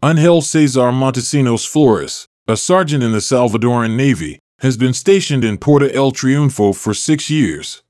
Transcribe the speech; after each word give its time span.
Angel 0.00 0.40
Cesar 0.42 0.92
Montesinos 0.92 1.66
Flores, 1.66 2.28
a 2.46 2.56
sergeant 2.56 3.02
in 3.02 3.10
the 3.10 3.18
Salvadoran 3.18 3.96
Navy, 3.96 4.38
has 4.60 4.76
been 4.76 4.94
stationed 4.94 5.42
in 5.42 5.58
Puerto 5.58 5.92
El 5.92 6.12
Triunfo 6.12 6.72
for 6.72 6.94
six 6.94 7.28
years. 7.28 7.82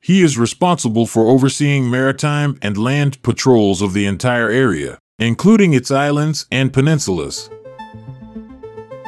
He 0.00 0.22
is 0.22 0.36
responsible 0.36 1.06
for 1.06 1.28
overseeing 1.28 1.88
maritime 1.88 2.58
and 2.62 2.76
land 2.76 3.22
patrols 3.22 3.80
of 3.80 3.92
the 3.92 4.06
entire 4.06 4.50
area, 4.50 4.98
including 5.20 5.72
its 5.72 5.92
islands 5.92 6.46
and 6.50 6.72
peninsulas. 6.72 7.48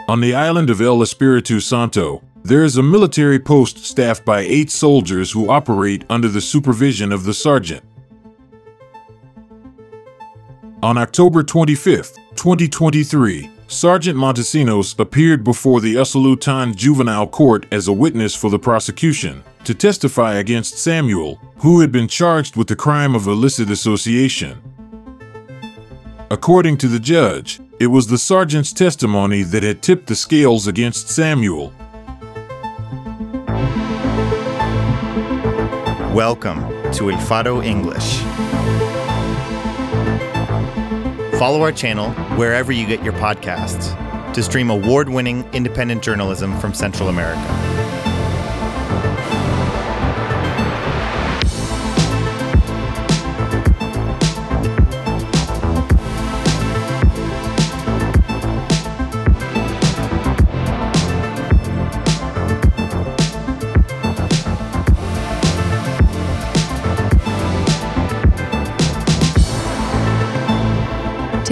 On 0.07 0.21
the 0.21 0.37
island 0.37 0.71
of 0.71 0.81
El 0.81 1.03
Espiritu 1.03 1.59
Santo, 1.59 2.23
there 2.45 2.63
is 2.63 2.77
a 2.77 2.85
military 2.85 3.41
post 3.41 3.79
staffed 3.79 4.25
by 4.25 4.43
eight 4.43 4.71
soldiers 4.71 5.33
who 5.33 5.51
operate 5.51 6.05
under 6.09 6.29
the 6.29 6.41
supervision 6.41 7.11
of 7.11 7.25
the 7.25 7.35
sergeant. 7.35 7.85
On 10.83 10.99
October 10.99 11.45
25, 11.45 12.13
2023, 12.35 13.49
Sergeant 13.69 14.19
Montesinos 14.19 14.99
appeared 14.99 15.45
before 15.45 15.81
the 15.81 15.95
Usulután 15.95 16.75
Juvenile 16.75 17.29
Court 17.29 17.67
as 17.71 17.87
a 17.87 17.93
witness 17.93 18.35
for 18.35 18.51
the 18.51 18.59
prosecution 18.59 19.45
to 19.63 19.77
testify 19.77 20.35
against 20.35 20.79
Samuel, 20.79 21.37
who 21.59 21.79
had 21.81 21.93
been 21.93 22.09
charged 22.09 22.57
with 22.57 22.67
the 22.67 22.75
crime 22.75 23.15
of 23.15 23.29
illicit 23.29 23.71
association. 23.71 24.61
According 26.33 26.79
to 26.79 26.89
the 26.89 26.99
judge, 26.99 27.61
it 27.79 27.87
was 27.87 28.09
the 28.09 28.19
sergeant's 28.19 28.73
testimony 28.73 29.45
that 29.45 29.63
had 29.63 29.83
tipped 29.83 30.09
the 30.09 30.17
scales 30.17 30.67
against 30.67 31.09
Samuel. 31.09 31.73
Welcome 36.13 36.59
to 36.95 37.13
El 37.13 37.21
Faro 37.21 37.63
English. 37.63 38.21
Follow 41.43 41.63
our 41.63 41.73
channel 41.73 42.13
wherever 42.39 42.71
you 42.71 42.87
get 42.87 43.03
your 43.03 43.15
podcasts 43.15 44.33
to 44.33 44.45
stream 44.45 44.71
award 44.71 45.09
winning 45.09 45.45
independent 45.53 46.01
journalism 46.01 46.57
from 46.61 46.73
Central 46.73 47.09
America. 47.09 47.72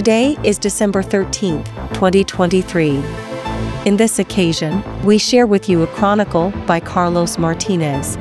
Today 0.00 0.38
is 0.42 0.56
December 0.56 1.02
13th, 1.02 1.66
2023. 1.92 3.02
In 3.84 3.98
this 3.98 4.18
occasion, 4.18 4.82
we 5.04 5.18
share 5.18 5.46
with 5.46 5.68
you 5.68 5.82
a 5.82 5.86
chronicle 5.88 6.52
by 6.66 6.80
Carlos 6.80 7.36
Martinez. 7.36 8.16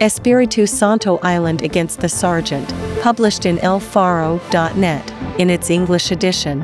Espiritu 0.00 0.66
Santo 0.66 1.20
Island 1.22 1.62
Against 1.62 2.00
the 2.00 2.08
Sergeant, 2.08 2.68
published 3.00 3.46
in 3.46 3.58
elfaro.net 3.58 5.12
in 5.38 5.50
its 5.50 5.70
English 5.70 6.10
edition. 6.10 6.62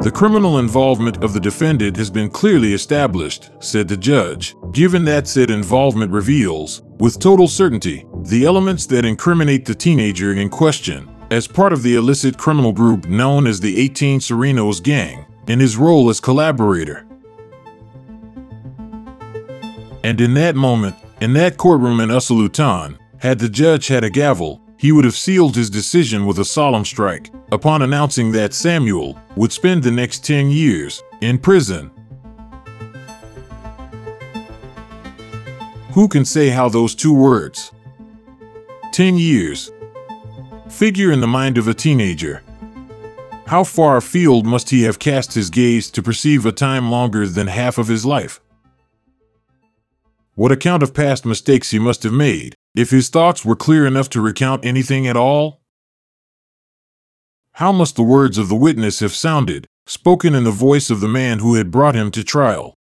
The 0.00 0.10
criminal 0.10 0.60
involvement 0.60 1.22
of 1.22 1.34
the 1.34 1.40
defendant 1.40 1.94
has 1.98 2.08
been 2.08 2.30
clearly 2.30 2.72
established, 2.72 3.50
said 3.58 3.86
the 3.86 3.98
judge, 3.98 4.56
given 4.72 5.04
that 5.04 5.28
said 5.28 5.50
involvement 5.50 6.10
reveals, 6.10 6.80
with 6.98 7.18
total 7.18 7.46
certainty, 7.46 8.06
the 8.22 8.46
elements 8.46 8.86
that 8.86 9.04
incriminate 9.04 9.66
the 9.66 9.74
teenager 9.74 10.32
in 10.32 10.48
question 10.48 11.06
as 11.30 11.46
part 11.46 11.74
of 11.74 11.82
the 11.82 11.96
illicit 11.96 12.38
criminal 12.38 12.72
group 12.72 13.08
known 13.08 13.46
as 13.46 13.60
the 13.60 13.78
18 13.78 14.20
Sureños 14.20 14.82
Gang, 14.82 15.26
in 15.48 15.60
his 15.60 15.76
role 15.76 16.08
as 16.08 16.18
collaborator. 16.18 17.06
And 20.02 20.18
in 20.18 20.32
that 20.32 20.56
moment, 20.56 20.96
in 21.20 21.34
that 21.34 21.58
courtroom 21.58 22.00
in 22.00 22.08
Usulután, 22.08 22.96
had 23.18 23.38
the 23.38 23.50
judge 23.50 23.88
had 23.88 24.02
a 24.02 24.08
gavel, 24.08 24.62
he 24.80 24.92
would 24.92 25.04
have 25.04 25.14
sealed 25.14 25.54
his 25.54 25.68
decision 25.68 26.24
with 26.24 26.38
a 26.38 26.44
solemn 26.44 26.86
strike 26.86 27.30
upon 27.52 27.82
announcing 27.82 28.32
that 28.32 28.54
Samuel 28.54 29.20
would 29.36 29.52
spend 29.52 29.82
the 29.82 29.90
next 29.90 30.24
10 30.24 30.50
years 30.50 31.02
in 31.20 31.36
prison. 31.36 31.90
Who 35.92 36.08
can 36.08 36.24
say 36.24 36.48
how 36.48 36.70
those 36.70 36.94
two 36.94 37.12
words, 37.12 37.72
10 38.92 39.18
years, 39.18 39.70
figure 40.70 41.12
in 41.12 41.20
the 41.20 41.26
mind 41.26 41.58
of 41.58 41.68
a 41.68 41.74
teenager? 41.74 42.42
How 43.48 43.64
far 43.64 43.98
afield 43.98 44.46
must 44.46 44.70
he 44.70 44.84
have 44.84 44.98
cast 44.98 45.34
his 45.34 45.50
gaze 45.50 45.90
to 45.90 46.02
perceive 46.02 46.46
a 46.46 46.52
time 46.52 46.90
longer 46.90 47.28
than 47.28 47.48
half 47.48 47.76
of 47.76 47.88
his 47.88 48.06
life? 48.06 48.40
What 50.36 50.52
account 50.52 50.82
of 50.82 50.94
past 50.94 51.26
mistakes 51.26 51.70
he 51.70 51.78
must 51.78 52.02
have 52.02 52.14
made, 52.14 52.54
if 52.74 52.90
his 52.90 53.08
thoughts 53.08 53.44
were 53.44 53.56
clear 53.56 53.86
enough 53.86 54.08
to 54.10 54.20
recount 54.20 54.64
anything 54.64 55.06
at 55.06 55.16
all? 55.16 55.60
How 57.54 57.72
must 57.72 57.96
the 57.96 58.02
words 58.02 58.38
of 58.38 58.48
the 58.48 58.54
witness 58.54 59.00
have 59.00 59.12
sounded, 59.12 59.66
spoken 59.86 60.34
in 60.34 60.44
the 60.44 60.50
voice 60.50 60.88
of 60.88 61.00
the 61.00 61.08
man 61.08 61.40
who 61.40 61.56
had 61.56 61.70
brought 61.70 61.96
him 61.96 62.10
to 62.12 62.24
trial? 62.24 62.74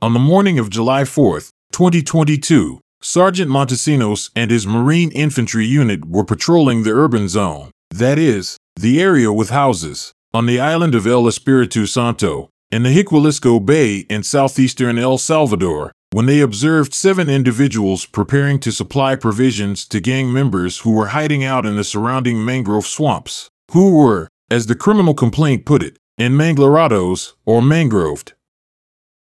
On 0.00 0.12
the 0.12 0.18
morning 0.18 0.58
of 0.58 0.70
July 0.70 1.04
4, 1.04 1.40
2022, 1.72 2.80
Sergeant 3.00 3.50
Montesinos 3.50 4.30
and 4.36 4.50
his 4.50 4.66
Marine 4.66 5.10
Infantry 5.12 5.66
unit 5.66 6.04
were 6.04 6.24
patrolling 6.24 6.82
the 6.82 6.92
urban 6.92 7.28
zone, 7.28 7.70
that 7.90 8.18
is, 8.18 8.56
the 8.76 9.00
area 9.00 9.32
with 9.32 9.50
houses, 9.50 10.12
on 10.34 10.46
the 10.46 10.60
island 10.60 10.94
of 10.94 11.06
El 11.06 11.26
Espiritu 11.26 11.86
Santo, 11.86 12.50
in 12.70 12.82
the 12.82 12.90
Jiquilisco 12.90 13.64
Bay 13.64 13.98
in 14.10 14.22
southeastern 14.22 14.98
El 14.98 15.16
Salvador, 15.18 15.92
when 16.10 16.26
they 16.26 16.40
observed 16.40 16.94
seven 16.94 17.28
individuals 17.28 18.06
preparing 18.06 18.58
to 18.60 18.72
supply 18.72 19.14
provisions 19.14 19.84
to 19.86 20.00
gang 20.00 20.32
members 20.32 20.78
who 20.78 20.92
were 20.92 21.08
hiding 21.08 21.44
out 21.44 21.66
in 21.66 21.76
the 21.76 21.84
surrounding 21.84 22.42
mangrove 22.42 22.86
swamps, 22.86 23.50
who 23.72 23.94
were, 23.96 24.28
as 24.50 24.66
the 24.66 24.74
criminal 24.74 25.14
complaint 25.14 25.66
put 25.66 25.82
it, 25.82 25.98
enmanglarados 26.18 27.34
or 27.44 27.60
mangroved. 27.60 28.32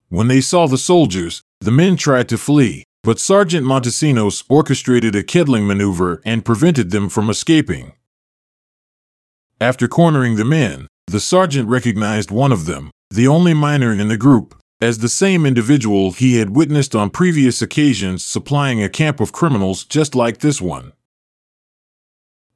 When 0.09 0.29
they 0.29 0.39
saw 0.39 0.67
the 0.67 0.77
soldiers, 0.77 1.41
the 1.59 1.71
men 1.71 1.97
tried 1.97 2.29
to 2.29 2.37
flee, 2.37 2.85
but 3.03 3.19
Sergeant 3.19 3.65
Montesinos 3.65 4.45
orchestrated 4.47 5.15
a 5.15 5.23
kettling 5.23 5.67
maneuver 5.67 6.21
and 6.23 6.45
prevented 6.45 6.91
them 6.91 7.09
from 7.09 7.29
escaping. 7.29 7.93
After 9.59 9.87
cornering 9.87 10.35
the 10.35 10.45
men, 10.45 10.87
the 11.07 11.19
sergeant 11.19 11.67
recognized 11.67 12.31
one 12.31 12.51
of 12.51 12.65
them, 12.65 12.91
the 13.09 13.27
only 13.27 13.53
minor 13.53 13.91
in 13.91 14.07
the 14.07 14.17
group, 14.17 14.55
as 14.79 14.99
the 14.99 15.09
same 15.09 15.45
individual 15.45 16.11
he 16.11 16.37
had 16.37 16.55
witnessed 16.55 16.95
on 16.95 17.09
previous 17.09 17.61
occasions 17.61 18.23
supplying 18.23 18.81
a 18.83 18.89
camp 18.89 19.19
of 19.19 19.31
criminals 19.31 19.83
just 19.83 20.13
like 20.13 20.39
this 20.39 20.61
one. 20.61 20.93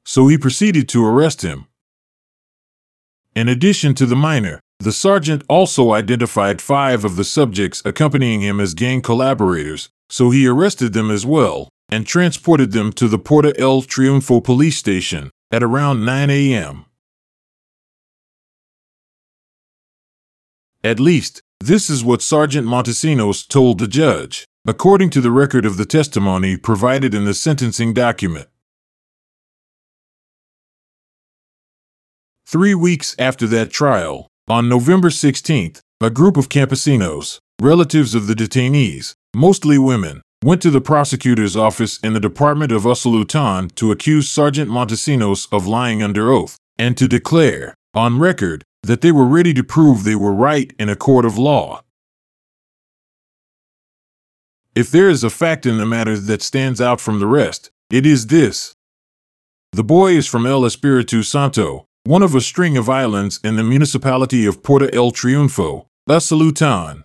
So 0.04 0.28
he 0.28 0.38
proceeded 0.38 0.88
to 0.90 1.04
arrest 1.04 1.42
him. 1.42 1.66
In 3.34 3.48
addition 3.48 3.94
to 3.94 4.06
the 4.06 4.16
minor, 4.16 4.60
the 4.78 4.92
sergeant 4.92 5.42
also 5.48 5.92
identified 5.92 6.60
five 6.60 7.04
of 7.04 7.16
the 7.16 7.24
subjects 7.24 7.82
accompanying 7.84 8.40
him 8.40 8.60
as 8.60 8.74
gang 8.74 9.00
collaborators, 9.00 9.88
so 10.08 10.30
he 10.30 10.46
arrested 10.46 10.92
them 10.92 11.10
as 11.10 11.24
well 11.24 11.68
and 11.90 12.06
transported 12.06 12.72
them 12.72 12.92
to 12.92 13.08
the 13.08 13.18
Puerto 13.18 13.52
El 13.58 13.82
Triunfo 13.82 14.42
police 14.42 14.76
station 14.76 15.30
at 15.50 15.62
around 15.62 16.04
9 16.04 16.30
a.m. 16.30 16.84
At 20.82 20.98
least, 20.98 21.42
this 21.66 21.88
is 21.88 22.02
what 22.04 22.22
Sergeant 22.22 22.66
Montesinos 22.66 23.46
told 23.46 23.78
the 23.78 23.86
judge, 23.86 24.44
according 24.66 25.10
to 25.10 25.20
the 25.20 25.30
record 25.30 25.64
of 25.64 25.76
the 25.76 25.84
testimony 25.84 26.56
provided 26.56 27.14
in 27.14 27.24
the 27.24 27.34
sentencing 27.34 27.94
document. 27.94 28.48
Three 32.46 32.74
weeks 32.74 33.14
after 33.18 33.46
that 33.46 33.70
trial, 33.70 34.28
on 34.48 34.68
November 34.68 35.08
16th, 35.08 35.80
a 36.00 36.10
group 36.10 36.36
of 36.36 36.48
campesinos, 36.48 37.38
relatives 37.60 38.14
of 38.14 38.26
the 38.26 38.34
detainees, 38.34 39.14
mostly 39.34 39.78
women, 39.78 40.20
went 40.42 40.60
to 40.62 40.70
the 40.70 40.80
prosecutor's 40.80 41.56
office 41.56 41.98
in 42.00 42.12
the 42.12 42.20
Department 42.20 42.72
of 42.72 42.82
Usulután 42.82 43.72
to 43.76 43.92
accuse 43.92 44.28
Sergeant 44.28 44.68
Montesinos 44.68 45.46
of 45.52 45.66
lying 45.66 46.02
under 46.02 46.32
oath 46.32 46.56
and 46.76 46.96
to 46.96 47.06
declare, 47.06 47.74
on 47.94 48.18
record, 48.18 48.64
that 48.82 49.00
they 49.00 49.12
were 49.12 49.26
ready 49.26 49.54
to 49.54 49.62
prove 49.62 50.04
they 50.04 50.16
were 50.16 50.32
right 50.32 50.72
in 50.78 50.88
a 50.88 50.96
court 50.96 51.24
of 51.24 51.38
law. 51.38 51.82
If 54.74 54.90
there 54.90 55.08
is 55.08 55.22
a 55.22 55.30
fact 55.30 55.66
in 55.66 55.78
the 55.78 55.86
matter 55.86 56.18
that 56.18 56.42
stands 56.42 56.80
out 56.80 57.00
from 57.00 57.20
the 57.20 57.26
rest, 57.26 57.70
it 57.90 58.06
is 58.06 58.28
this. 58.28 58.74
The 59.72 59.84
boy 59.84 60.12
is 60.12 60.26
from 60.26 60.46
El 60.46 60.62
Espiritu 60.62 61.22
Santo, 61.22 61.86
one 62.04 62.22
of 62.22 62.34
a 62.34 62.40
string 62.40 62.76
of 62.76 62.88
islands 62.88 63.38
in 63.44 63.56
the 63.56 63.62
municipality 63.62 64.46
of 64.46 64.62
Puerto 64.62 64.92
El 64.94 65.12
Triunfo, 65.12 65.86
Usulután. 66.08 67.04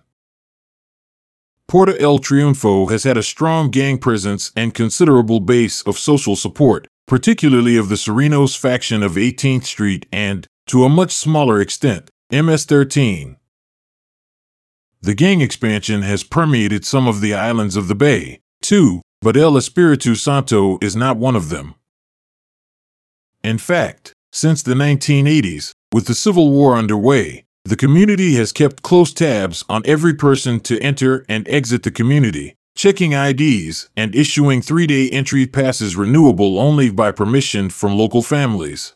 Puerto 1.68 1.94
El 2.00 2.18
Triunfo 2.18 2.90
has 2.90 3.04
had 3.04 3.18
a 3.18 3.22
strong 3.22 3.70
gang 3.70 3.98
presence 3.98 4.50
and 4.56 4.72
considerable 4.72 5.38
base 5.38 5.82
of 5.82 5.98
social 5.98 6.34
support, 6.34 6.88
particularly 7.06 7.76
of 7.76 7.90
the 7.90 7.94
Sureños 7.94 8.56
faction 8.56 9.02
of 9.02 9.12
18th 9.12 9.64
Street 9.64 10.06
and, 10.10 10.46
to 10.68 10.84
a 10.84 10.88
much 10.88 11.12
smaller 11.12 11.60
extent, 11.60 12.10
MS 12.30 12.66
13. 12.66 13.36
The 15.00 15.14
gang 15.14 15.40
expansion 15.40 16.02
has 16.02 16.22
permeated 16.22 16.84
some 16.84 17.08
of 17.08 17.20
the 17.22 17.32
islands 17.32 17.74
of 17.74 17.88
the 17.88 17.94
Bay, 17.94 18.40
too, 18.60 19.00
but 19.22 19.36
El 19.36 19.56
Espiritu 19.56 20.14
Santo 20.14 20.78
is 20.82 20.94
not 20.94 21.16
one 21.16 21.36
of 21.36 21.48
them. 21.48 21.74
In 23.42 23.56
fact, 23.56 24.12
since 24.30 24.62
the 24.62 24.74
1980s, 24.74 25.72
with 25.92 26.06
the 26.06 26.14
Civil 26.14 26.50
War 26.50 26.74
underway, 26.74 27.44
the 27.64 27.76
community 27.76 28.34
has 28.34 28.52
kept 28.52 28.82
close 28.82 29.14
tabs 29.14 29.64
on 29.70 29.82
every 29.86 30.12
person 30.12 30.60
to 30.60 30.78
enter 30.80 31.24
and 31.30 31.48
exit 31.48 31.82
the 31.82 31.90
community, 31.90 32.56
checking 32.76 33.12
IDs 33.12 33.88
and 33.96 34.14
issuing 34.14 34.60
three 34.60 34.86
day 34.86 35.08
entry 35.10 35.46
passes 35.46 35.96
renewable 35.96 36.58
only 36.58 36.90
by 36.90 37.10
permission 37.10 37.70
from 37.70 37.96
local 37.96 38.22
families. 38.22 38.94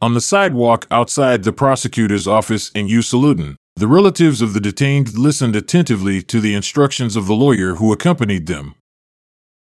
On 0.00 0.14
the 0.14 0.20
sidewalk 0.20 0.86
outside 0.92 1.42
the 1.42 1.52
prosecutor's 1.52 2.28
office 2.28 2.70
in 2.70 2.86
Usulután, 2.86 3.56
the 3.74 3.88
relatives 3.88 4.40
of 4.40 4.54
the 4.54 4.60
detained 4.60 5.18
listened 5.18 5.56
attentively 5.56 6.22
to 6.22 6.40
the 6.40 6.54
instructions 6.54 7.16
of 7.16 7.26
the 7.26 7.34
lawyer 7.34 7.76
who 7.76 7.92
accompanied 7.92 8.46
them. 8.46 8.76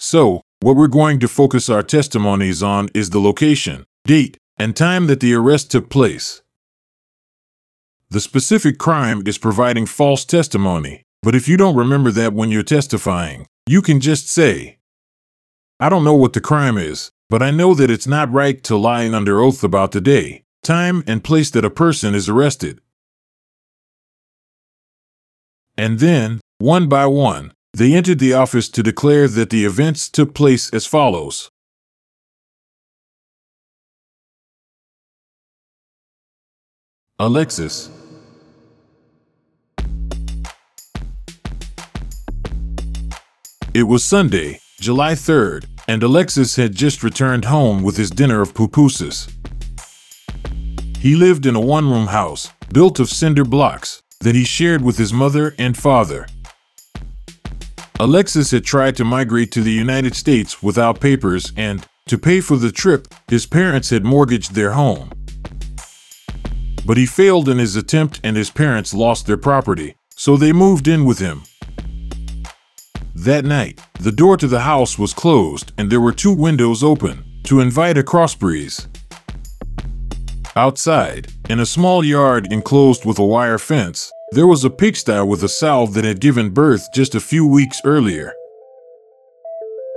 So, 0.00 0.42
what 0.60 0.74
we're 0.74 0.88
going 0.88 1.20
to 1.20 1.28
focus 1.28 1.68
our 1.68 1.84
testimonies 1.84 2.64
on 2.64 2.88
is 2.94 3.10
the 3.10 3.20
location, 3.20 3.84
date, 4.04 4.36
and 4.56 4.74
time 4.74 5.06
that 5.06 5.20
the 5.20 5.34
arrest 5.34 5.70
took 5.70 5.88
place. 5.88 6.42
The 8.10 8.20
specific 8.20 8.76
crime 8.78 9.22
is 9.24 9.38
providing 9.38 9.86
false 9.86 10.24
testimony, 10.24 11.02
but 11.22 11.36
if 11.36 11.46
you 11.46 11.56
don't 11.56 11.76
remember 11.76 12.10
that 12.10 12.32
when 12.32 12.50
you're 12.50 12.64
testifying, 12.64 13.46
you 13.68 13.82
can 13.82 14.00
just 14.00 14.28
say, 14.28 14.78
I 15.78 15.88
don't 15.88 16.04
know 16.04 16.14
what 16.14 16.32
the 16.32 16.40
crime 16.40 16.76
is, 16.76 17.12
but 17.30 17.42
I 17.42 17.50
know 17.50 17.74
that 17.74 17.90
it's 17.90 18.06
not 18.06 18.32
right 18.32 18.62
to 18.64 18.76
lie 18.76 19.08
under 19.08 19.40
oath 19.40 19.62
about 19.62 19.92
the 19.92 20.00
day, 20.00 20.44
time, 20.62 21.04
and 21.06 21.22
place 21.22 21.50
that 21.50 21.64
a 21.64 21.70
person 21.70 22.14
is 22.14 22.28
arrested. 22.28 22.80
And 25.76 25.98
then, 25.98 26.40
one 26.58 26.88
by 26.88 27.06
one, 27.06 27.52
they 27.74 27.94
entered 27.94 28.18
the 28.18 28.32
office 28.32 28.68
to 28.70 28.82
declare 28.82 29.28
that 29.28 29.50
the 29.50 29.64
events 29.64 30.08
took 30.08 30.34
place 30.34 30.72
as 30.72 30.86
follows. 30.86 31.50
Alexis. 37.20 37.90
It 43.74 43.82
was 43.82 44.02
Sunday, 44.02 44.60
July 44.80 45.12
3rd, 45.12 45.66
and 45.88 46.02
Alexis 46.02 46.56
had 46.56 46.74
just 46.74 47.02
returned 47.02 47.46
home 47.46 47.82
with 47.82 47.96
his 47.96 48.10
dinner 48.10 48.42
of 48.42 48.52
pupusas. 48.52 49.32
He 50.98 51.16
lived 51.16 51.46
in 51.46 51.56
a 51.56 51.60
one 51.60 51.90
room 51.90 52.08
house, 52.08 52.52
built 52.72 53.00
of 53.00 53.08
cinder 53.08 53.44
blocks, 53.44 54.02
that 54.20 54.34
he 54.34 54.44
shared 54.44 54.82
with 54.82 54.98
his 54.98 55.12
mother 55.12 55.54
and 55.58 55.76
father. 55.76 56.26
Alexis 57.98 58.50
had 58.50 58.64
tried 58.64 58.96
to 58.96 59.04
migrate 59.04 59.50
to 59.52 59.62
the 59.62 59.72
United 59.72 60.14
States 60.14 60.62
without 60.62 61.00
papers, 61.00 61.52
and, 61.56 61.86
to 62.06 62.18
pay 62.18 62.40
for 62.40 62.56
the 62.56 62.70
trip, 62.70 63.08
his 63.28 63.46
parents 63.46 63.90
had 63.90 64.04
mortgaged 64.04 64.54
their 64.54 64.72
home. 64.72 65.10
But 66.84 66.96
he 66.96 67.06
failed 67.06 67.48
in 67.48 67.58
his 67.58 67.76
attempt, 67.76 68.20
and 68.22 68.36
his 68.36 68.50
parents 68.50 68.92
lost 68.92 69.26
their 69.26 69.36
property, 69.36 69.96
so 70.10 70.36
they 70.36 70.52
moved 70.52 70.86
in 70.86 71.04
with 71.04 71.18
him. 71.18 71.42
That 73.24 73.44
night, 73.44 73.80
the 73.98 74.12
door 74.12 74.36
to 74.36 74.46
the 74.46 74.60
house 74.60 74.96
was 74.96 75.12
closed 75.12 75.72
and 75.76 75.90
there 75.90 76.00
were 76.00 76.12
two 76.12 76.32
windows 76.32 76.84
open 76.84 77.24
to 77.46 77.58
invite 77.58 77.98
a 77.98 78.04
crossbreeze. 78.04 78.86
Outside, 80.54 81.26
in 81.50 81.58
a 81.58 81.66
small 81.66 82.04
yard 82.04 82.46
enclosed 82.52 83.04
with 83.04 83.18
a 83.18 83.24
wire 83.24 83.58
fence, 83.58 84.12
there 84.30 84.46
was 84.46 84.62
a 84.62 84.70
pigsty 84.70 85.20
with 85.26 85.42
a 85.42 85.48
sow 85.48 85.86
that 85.86 86.04
had 86.04 86.20
given 86.20 86.50
birth 86.50 86.86
just 86.94 87.16
a 87.16 87.20
few 87.20 87.44
weeks 87.44 87.80
earlier. 87.84 88.32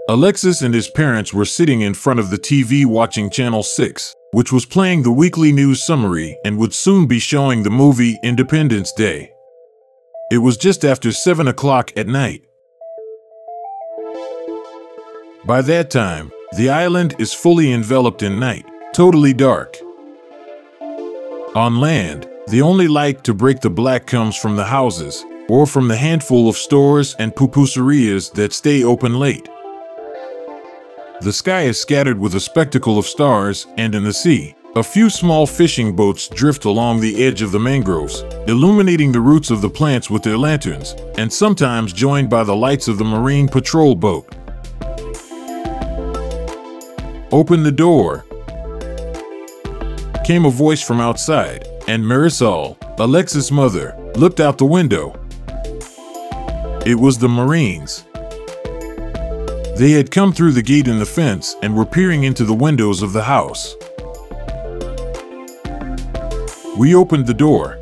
Alexis 0.10 0.64
and 0.64 0.74
his 0.74 0.90
parents 0.90 1.32
were 1.32 1.46
sitting 1.46 1.82
in 1.82 1.94
front 1.94 2.20
of 2.20 2.32
the 2.32 2.40
TV 2.40 2.88
watching 2.88 3.30
Channel 3.30 3.62
6, 3.62 4.16
which 4.32 4.52
was 4.52 4.66
playing 4.66 5.04
the 5.04 5.12
weekly 5.12 5.52
news 5.52 5.84
summary 5.84 6.36
and 6.44 6.58
would 6.58 6.74
soon 6.74 7.06
be 7.06 7.20
showing 7.20 7.62
the 7.62 7.70
movie 7.70 8.18
Independence 8.24 8.92
Day. 8.94 9.32
It 10.32 10.40
was 10.40 10.58
just 10.58 10.84
after 10.84 11.12
7 11.12 11.48
o'clock 11.48 11.92
at 11.96 12.08
night. 12.08 12.42
By 15.44 15.64
that 15.64 15.90
time, 15.90 16.32
the 16.56 16.70
island 16.70 17.16
is 17.18 17.34
fully 17.34 17.74
enveloped 17.74 18.22
in 18.22 18.40
night, 18.40 18.64
totally 18.94 19.34
dark. 19.34 19.76
On 21.56 21.80
land, 21.80 22.30
the 22.48 22.62
only 22.62 22.88
light 22.88 23.24
to 23.24 23.34
break 23.34 23.60
the 23.60 23.70
black 23.70 24.06
comes 24.06 24.38
from 24.38 24.56
the 24.56 24.66
houses, 24.66 25.26
or 25.50 25.66
from 25.66 25.88
the 25.88 25.98
handful 25.98 26.48
of 26.48 26.58
stores 26.58 27.16
and 27.18 27.34
pupuserias 27.34 28.32
that 28.34 28.54
stay 28.54 28.84
open 28.84 29.18
late. 29.18 29.50
The 31.22 31.34
sky 31.34 31.62
is 31.62 31.80
scattered 31.80 32.20
with 32.20 32.36
a 32.36 32.40
spectacle 32.40 33.00
of 33.00 33.08
stars, 33.08 33.66
and 33.78 33.96
in 33.96 34.04
the 34.04 34.14
sea, 34.14 34.54
a 34.76 34.84
few 34.84 35.10
small 35.10 35.48
fishing 35.48 35.96
boats 35.96 36.28
drift 36.28 36.66
along 36.66 37.00
the 37.00 37.24
edge 37.24 37.42
of 37.42 37.52
the 37.52 37.60
mangroves, 37.60 38.24
illuminating 38.48 39.12
the 39.12 39.20
roots 39.20 39.50
of 39.50 39.62
the 39.62 39.70
plants 39.70 40.08
with 40.08 40.22
their 40.22 40.38
lanterns, 40.38 40.96
and 41.18 41.34
sometimes 41.34 41.94
joined 41.94 42.30
by 42.30 42.44
the 42.44 42.56
lights 42.56 42.88
of 42.88 43.00
the 43.00 43.04
marine 43.04 43.48
patrol 43.48 43.96
boat. 43.96 44.36
Open 47.32 47.64
the 47.64 47.72
door. 47.72 48.26
Came 50.26 50.44
a 50.44 50.50
voice 50.50 50.82
from 50.82 51.00
outside, 51.00 51.66
and 51.88 52.04
Marisol, 52.04 52.76
Alexis' 53.00 53.52
mother, 53.52 53.96
looked 54.16 54.42
out 54.42 54.58
the 54.58 54.66
window. 54.66 55.14
It 56.86 56.96
was 57.00 57.18
the 57.18 57.30
Marines. 57.30 58.04
They 59.78 59.92
had 59.92 60.12
come 60.12 60.34
through 60.34 60.52
the 60.52 60.62
gate 60.62 60.90
in 60.90 61.00
the 61.00 61.06
fence 61.06 61.56
and 61.62 61.74
were 61.74 61.86
peering 61.86 62.26
into 62.26 62.44
the 62.44 62.54
windows 62.54 63.02
of 63.02 63.14
the 63.14 63.24
house. 63.24 63.76
We 66.78 66.94
opened 66.96 67.28
the 67.28 67.34
door. 67.34 67.80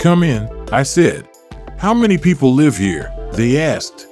Come 0.00 0.22
in, 0.22 0.48
I 0.72 0.84
said. 0.84 1.28
How 1.76 1.92
many 1.92 2.16
people 2.16 2.54
live 2.54 2.78
here? 2.78 3.12
They 3.34 3.60
asked. 3.60 4.06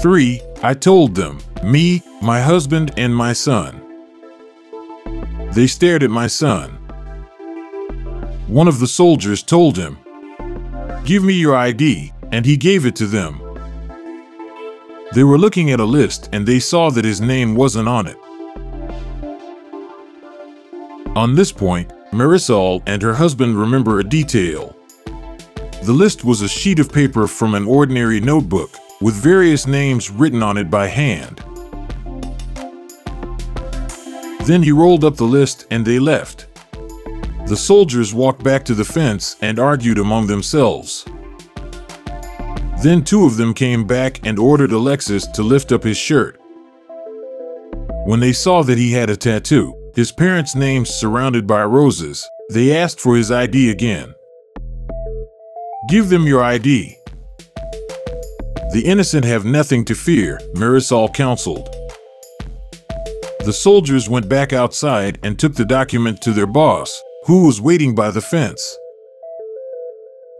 Three, 0.00 0.40
I 0.62 0.74
told 0.74 1.16
them. 1.16 1.40
Me, 1.64 2.02
my 2.22 2.40
husband, 2.40 2.92
and 2.96 3.14
my 3.14 3.32
son. 3.32 3.80
They 5.52 5.66
stared 5.66 6.02
at 6.02 6.10
my 6.10 6.26
son. 6.26 6.70
One 8.46 8.68
of 8.68 8.78
the 8.78 8.86
soldiers 8.86 9.42
told 9.42 9.76
him, 9.76 9.98
Give 11.04 11.24
me 11.24 11.34
your 11.34 11.56
ID, 11.56 12.12
and 12.30 12.44
he 12.44 12.56
gave 12.56 12.86
it 12.86 12.94
to 12.96 13.06
them. 13.06 13.40
They 15.12 15.24
were 15.24 15.38
looking 15.38 15.70
at 15.70 15.80
a 15.80 15.84
list 15.84 16.28
and 16.32 16.46
they 16.46 16.58
saw 16.58 16.90
that 16.90 17.04
his 17.04 17.20
name 17.20 17.54
wasn't 17.54 17.88
on 17.88 18.06
it. 18.06 18.18
On 21.16 21.34
this 21.34 21.52
point, 21.52 21.90
Marisol 22.12 22.82
and 22.86 23.00
her 23.00 23.14
husband 23.14 23.58
remember 23.58 23.98
a 23.98 24.04
detail. 24.04 24.76
The 25.84 25.92
list 25.92 26.24
was 26.24 26.42
a 26.42 26.48
sheet 26.48 26.78
of 26.78 26.92
paper 26.92 27.26
from 27.26 27.54
an 27.54 27.66
ordinary 27.66 28.20
notebook 28.20 28.76
with 29.00 29.14
various 29.14 29.66
names 29.66 30.10
written 30.10 30.42
on 30.42 30.56
it 30.56 30.70
by 30.70 30.86
hand. 30.86 31.42
Then 34.46 34.62
he 34.62 34.72
rolled 34.72 35.04
up 35.04 35.16
the 35.16 35.24
list 35.24 35.66
and 35.70 35.84
they 35.84 35.98
left. 35.98 36.46
The 37.46 37.56
soldiers 37.56 38.14
walked 38.14 38.42
back 38.42 38.64
to 38.66 38.74
the 38.74 38.84
fence 38.84 39.36
and 39.40 39.58
argued 39.58 39.98
among 39.98 40.26
themselves. 40.26 41.04
Then 42.82 43.02
two 43.02 43.24
of 43.24 43.36
them 43.36 43.54
came 43.54 43.86
back 43.86 44.24
and 44.26 44.38
ordered 44.38 44.72
Alexis 44.72 45.26
to 45.28 45.42
lift 45.42 45.72
up 45.72 45.82
his 45.82 45.96
shirt. 45.96 46.40
When 48.04 48.20
they 48.20 48.32
saw 48.32 48.62
that 48.62 48.78
he 48.78 48.92
had 48.92 49.10
a 49.10 49.16
tattoo, 49.16 49.74
his 49.94 50.12
parents' 50.12 50.54
names 50.54 50.90
surrounded 50.90 51.46
by 51.46 51.64
roses, 51.64 52.28
they 52.50 52.76
asked 52.76 53.00
for 53.00 53.16
his 53.16 53.30
ID 53.32 53.70
again. 53.70 54.14
Give 55.88 56.08
them 56.08 56.26
your 56.26 56.42
ID. 56.42 56.98
The 58.76 58.84
innocent 58.84 59.24
have 59.24 59.46
nothing 59.46 59.86
to 59.86 59.94
fear, 59.94 60.38
Marisol 60.52 61.14
counseled. 61.14 61.74
The 63.42 63.52
soldiers 63.54 64.06
went 64.06 64.28
back 64.28 64.52
outside 64.52 65.18
and 65.22 65.38
took 65.38 65.54
the 65.54 65.64
document 65.64 66.20
to 66.20 66.34
their 66.34 66.46
boss, 66.46 67.02
who 67.24 67.46
was 67.46 67.58
waiting 67.58 67.94
by 67.94 68.10
the 68.10 68.20
fence. 68.20 68.76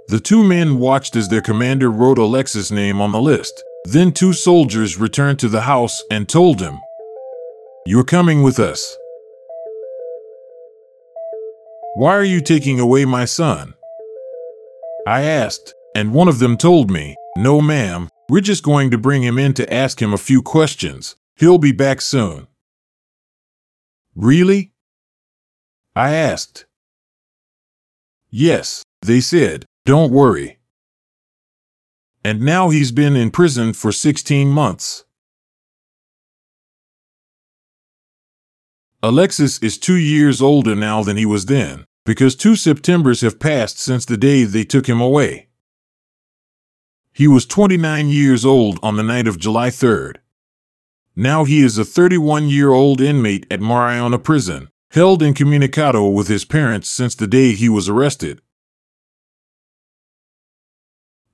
The 0.08 0.20
two 0.20 0.44
men 0.44 0.78
watched 0.78 1.16
as 1.16 1.30
their 1.30 1.40
commander 1.40 1.90
wrote 1.90 2.18
Alexis' 2.18 2.70
name 2.70 3.00
on 3.00 3.10
the 3.10 3.22
list. 3.22 3.64
Then 3.86 4.12
two 4.12 4.34
soldiers 4.34 4.98
returned 4.98 5.38
to 5.38 5.48
the 5.48 5.62
house 5.62 6.02
and 6.10 6.28
told 6.28 6.60
him, 6.60 6.78
You're 7.86 8.04
coming 8.04 8.42
with 8.42 8.58
us. 8.58 8.98
Why 11.94 12.14
are 12.14 12.22
you 12.22 12.42
taking 12.42 12.80
away 12.80 13.06
my 13.06 13.24
son? 13.24 13.72
I 15.06 15.22
asked, 15.22 15.72
and 15.94 16.12
one 16.12 16.28
of 16.28 16.38
them 16.38 16.58
told 16.58 16.90
me, 16.90 17.16
No, 17.38 17.62
ma'am, 17.62 18.10
we're 18.28 18.40
just 18.40 18.62
going 18.62 18.90
to 18.90 18.98
bring 18.98 19.22
him 19.22 19.38
in 19.38 19.54
to 19.54 19.72
ask 19.72 20.00
him 20.00 20.12
a 20.12 20.18
few 20.18 20.42
questions. 20.42 21.16
He'll 21.36 21.58
be 21.58 21.72
back 21.72 22.00
soon. 22.00 22.46
Really? 24.14 24.72
I 25.94 26.12
asked. 26.12 26.66
Yes, 28.30 28.82
they 29.02 29.20
said, 29.20 29.64
don't 29.84 30.12
worry. 30.12 30.58
And 32.24 32.40
now 32.40 32.70
he's 32.70 32.90
been 32.90 33.14
in 33.14 33.30
prison 33.30 33.72
for 33.72 33.92
16 33.92 34.48
months. 34.48 35.04
Alexis 39.02 39.58
is 39.62 39.78
two 39.78 39.96
years 39.96 40.42
older 40.42 40.74
now 40.74 41.02
than 41.02 41.16
he 41.16 41.24
was 41.24 41.46
then, 41.46 41.84
because 42.04 42.34
two 42.34 42.56
Septembers 42.56 43.20
have 43.20 43.38
passed 43.38 43.78
since 43.78 44.04
the 44.04 44.16
day 44.16 44.42
they 44.42 44.64
took 44.64 44.88
him 44.88 45.00
away. 45.00 45.45
He 47.16 47.26
was 47.26 47.46
29 47.46 48.10
years 48.10 48.44
old 48.44 48.78
on 48.82 48.96
the 48.96 49.02
night 49.02 49.26
of 49.26 49.38
July 49.38 49.70
3rd. 49.70 50.16
Now 51.16 51.44
he 51.44 51.62
is 51.62 51.78
a 51.78 51.84
31 51.86 52.50
year 52.50 52.72
old 52.72 53.00
inmate 53.00 53.46
at 53.50 53.60
Mariona 53.60 54.22
Prison, 54.22 54.68
held 54.90 55.22
incommunicado 55.22 56.06
with 56.12 56.28
his 56.28 56.44
parents 56.44 56.90
since 56.90 57.14
the 57.14 57.26
day 57.26 57.52
he 57.52 57.70
was 57.70 57.88
arrested. 57.88 58.42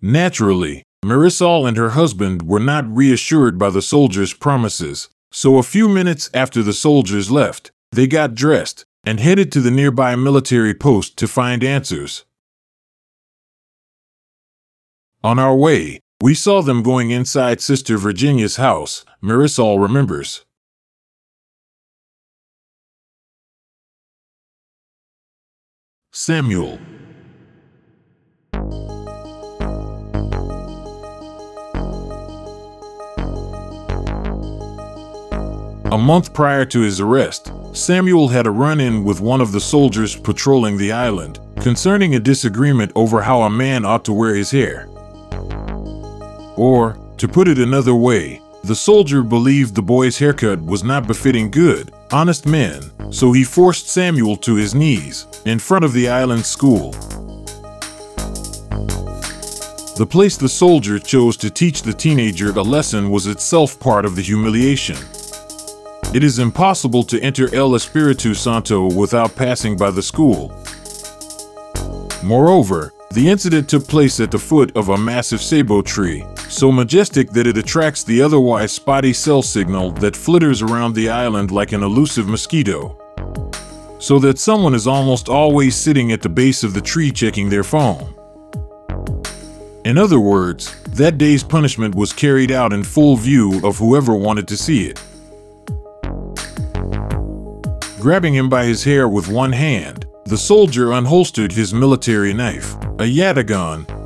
Naturally, 0.01 0.85
Marisol 1.05 1.67
and 1.67 1.77
her 1.77 1.91
husband 1.91 2.43
were 2.43 2.61
not 2.61 2.89
reassured 2.89 3.59
by 3.59 3.71
the 3.71 3.83
soldiers' 3.83 4.35
promises, 4.35 5.09
so 5.33 5.59
a 5.59 5.65
few 5.65 5.89
minutes 5.89 6.31
after 6.33 6.63
the 6.63 6.73
soldiers 6.73 7.29
left, 7.29 7.73
they 7.91 8.07
got 8.07 8.37
dressed 8.37 8.85
and 9.03 9.19
headed 9.19 9.51
to 9.51 9.61
the 9.61 9.73
nearby 9.73 10.15
military 10.15 10.75
post 10.75 11.17
to 11.17 11.27
find 11.27 11.65
answers. 11.65 12.25
On 15.25 15.39
our 15.39 15.55
way, 15.55 16.01
we 16.21 16.35
saw 16.35 16.63
them 16.63 16.83
going 16.83 17.13
inside 17.13 17.61
Sister 17.61 17.97
Virginia's 17.97 18.57
house, 18.57 19.05
Marisol 19.23 19.81
remembers. 19.81 20.45
Samuel 26.11 26.81
A 35.93 35.99
month 35.99 36.35
prior 36.35 36.65
to 36.65 36.81
his 36.81 37.01
arrest, 37.01 37.53
Samuel 37.73 38.27
had 38.27 38.49
a 38.49 38.51
run 38.51 38.81
in 38.81 39.05
with 39.05 39.21
one 39.21 39.41
of 39.41 39.53
the 39.53 39.61
soldiers 39.61 40.17
patrolling 40.17 40.79
the 40.79 40.91
island 40.91 41.39
concerning 41.61 42.17
a 42.17 42.21
disagreement 42.21 42.91
over 42.97 43.23
how 43.23 43.43
a 43.43 43.51
man 43.51 43.85
ought 43.85 44.05
to 44.07 44.13
wear 44.13 44.35
his 44.35 44.51
hair. 44.51 44.89
Or, 46.57 46.99
to 47.17 47.29
put 47.29 47.49
it 47.49 47.59
another 47.59 47.95
way, 47.95 48.41
the 48.65 48.77
soldier 48.77 49.23
believed 49.23 49.75
the 49.75 49.83
boy's 49.83 50.19
haircut 50.19 50.63
was 50.63 50.85
not 50.85 51.07
befitting 51.07 51.51
good, 51.51 51.93
honest 52.13 52.47
men, 52.47 52.83
so 53.11 53.33
he 53.33 53.43
forced 53.43 53.89
Samuel 53.89 54.37
to 54.37 54.55
his 54.55 54.75
knees 54.75 55.27
in 55.47 55.59
front 55.59 55.85
of 55.85 55.93
the 55.93 56.09
island 56.09 56.45
school. 56.45 56.93
The 59.97 60.07
place 60.09 60.37
the 60.37 60.49
soldier 60.49 60.99
chose 60.99 61.37
to 61.39 61.51
teach 61.51 61.83
the 61.83 61.93
teenager 61.93 62.51
a 62.51 62.63
lesson 62.63 63.11
was 63.11 63.27
itself 63.27 63.79
part 63.81 64.05
of 64.05 64.17
the 64.17 64.23
humiliation. 64.23 64.97
It 66.15 66.23
is 66.23 66.39
impossible 66.39 67.03
to 67.05 67.21
enter 67.21 67.55
El 67.55 67.71
Espiritu 67.71 68.35
Santo 68.35 68.93
without 68.93 69.35
passing 69.35 69.77
by 69.77 69.91
the 69.91 70.03
school. 70.03 70.49
Moreover, 72.23 72.93
the 73.13 73.29
incident 73.29 73.69
took 73.69 73.87
place 73.87 74.21
at 74.21 74.31
the 74.31 74.39
foot 74.39 74.77
of 74.77 74.89
a 74.89 74.97
massive 74.97 75.41
ceibo 75.41 75.85
tree, 75.85 76.25
so 76.53 76.71
majestic 76.71 77.31
that 77.31 77.47
it 77.47 77.57
attracts 77.57 78.05
the 78.05 78.21
otherwise 78.21 78.73
spotty 78.73 79.13
cell 79.13 79.41
signal 79.41 79.91
that 79.93 80.15
flitters 80.15 80.61
around 80.61 80.95
the 80.95 81.09
island 81.09 81.51
like 81.51 81.73
an 81.73 81.83
elusive 81.83 82.29
mosquito. 82.29 82.99
So 83.99 84.19
that 84.19 84.39
someone 84.39 84.75
is 84.75 84.87
almost 84.87 85.29
always 85.29 85.75
sitting 85.75 86.13
at 86.13 86.21
the 86.21 86.29
base 86.29 86.63
of 86.63 86.75
the 86.75 86.81
tree 86.81 87.11
checking 87.11 87.49
their 87.49 87.65
phone. 87.65 88.15
In 89.87 89.97
other 89.97 90.21
words, 90.21 90.79
that 90.91 91.17
day's 91.17 91.43
punishment 91.43 91.95
was 91.95 92.13
carried 92.13 92.53
out 92.53 92.73
in 92.73 92.85
full 92.85 93.17
view 93.17 93.61
of 93.67 93.79
whoever 93.79 94.15
wanted 94.15 94.47
to 94.49 94.57
see 94.57 94.87
it. 94.87 95.03
Grabbing 97.99 98.35
him 98.35 98.49
by 98.49 98.65
his 98.65 98.85
hair 98.85 99.09
with 99.09 99.29
one 99.29 99.53
hand, 99.53 100.07
the 100.27 100.37
soldier 100.37 100.89
unholstered 100.89 101.53
his 101.53 101.73
military 101.73 102.35
knife, 102.35 102.75
a 102.75 103.09
yatagan, 103.09 104.02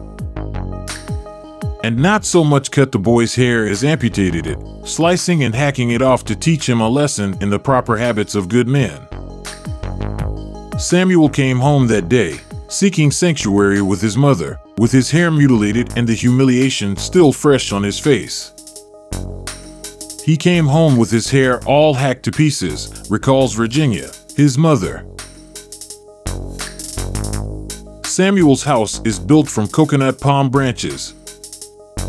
and 1.86 1.96
not 1.96 2.24
so 2.24 2.42
much 2.42 2.72
cut 2.72 2.90
the 2.90 2.98
boy's 2.98 3.36
hair 3.36 3.64
as 3.64 3.84
amputated 3.84 4.44
it, 4.44 4.58
slicing 4.84 5.44
and 5.44 5.54
hacking 5.54 5.90
it 5.90 6.02
off 6.02 6.24
to 6.24 6.34
teach 6.34 6.68
him 6.68 6.80
a 6.80 6.88
lesson 6.88 7.40
in 7.40 7.48
the 7.48 7.60
proper 7.60 7.96
habits 7.96 8.34
of 8.34 8.48
good 8.48 8.66
men. 8.66 9.06
Samuel 10.80 11.28
came 11.28 11.60
home 11.60 11.86
that 11.86 12.08
day, 12.08 12.40
seeking 12.66 13.12
sanctuary 13.12 13.82
with 13.82 14.00
his 14.00 14.16
mother, 14.16 14.58
with 14.78 14.90
his 14.90 15.12
hair 15.12 15.30
mutilated 15.30 15.96
and 15.96 16.08
the 16.08 16.14
humiliation 16.14 16.96
still 16.96 17.30
fresh 17.32 17.70
on 17.70 17.84
his 17.84 18.00
face. 18.00 18.52
He 20.24 20.36
came 20.36 20.66
home 20.66 20.96
with 20.96 21.12
his 21.12 21.30
hair 21.30 21.62
all 21.66 21.94
hacked 21.94 22.24
to 22.24 22.32
pieces, 22.32 23.08
recalls 23.08 23.54
Virginia, 23.54 24.10
his 24.34 24.58
mother. 24.58 25.06
Samuel's 28.02 28.64
house 28.64 29.00
is 29.04 29.20
built 29.20 29.48
from 29.48 29.68
coconut 29.68 30.20
palm 30.20 30.50
branches. 30.50 31.14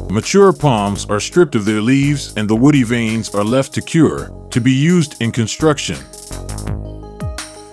Mature 0.10 0.54
palms 0.54 1.06
are 1.10 1.20
stripped 1.20 1.54
of 1.54 1.66
their 1.66 1.82
leaves 1.82 2.34
and 2.38 2.50
the 2.50 2.56
woody 2.56 2.84
veins 2.84 3.36
are 3.36 3.44
left 3.44 3.74
to 3.74 3.82
cure, 3.82 4.32
to 4.50 4.62
be 4.62 4.72
used 4.72 5.22
in 5.22 5.32
construction. 5.32 5.98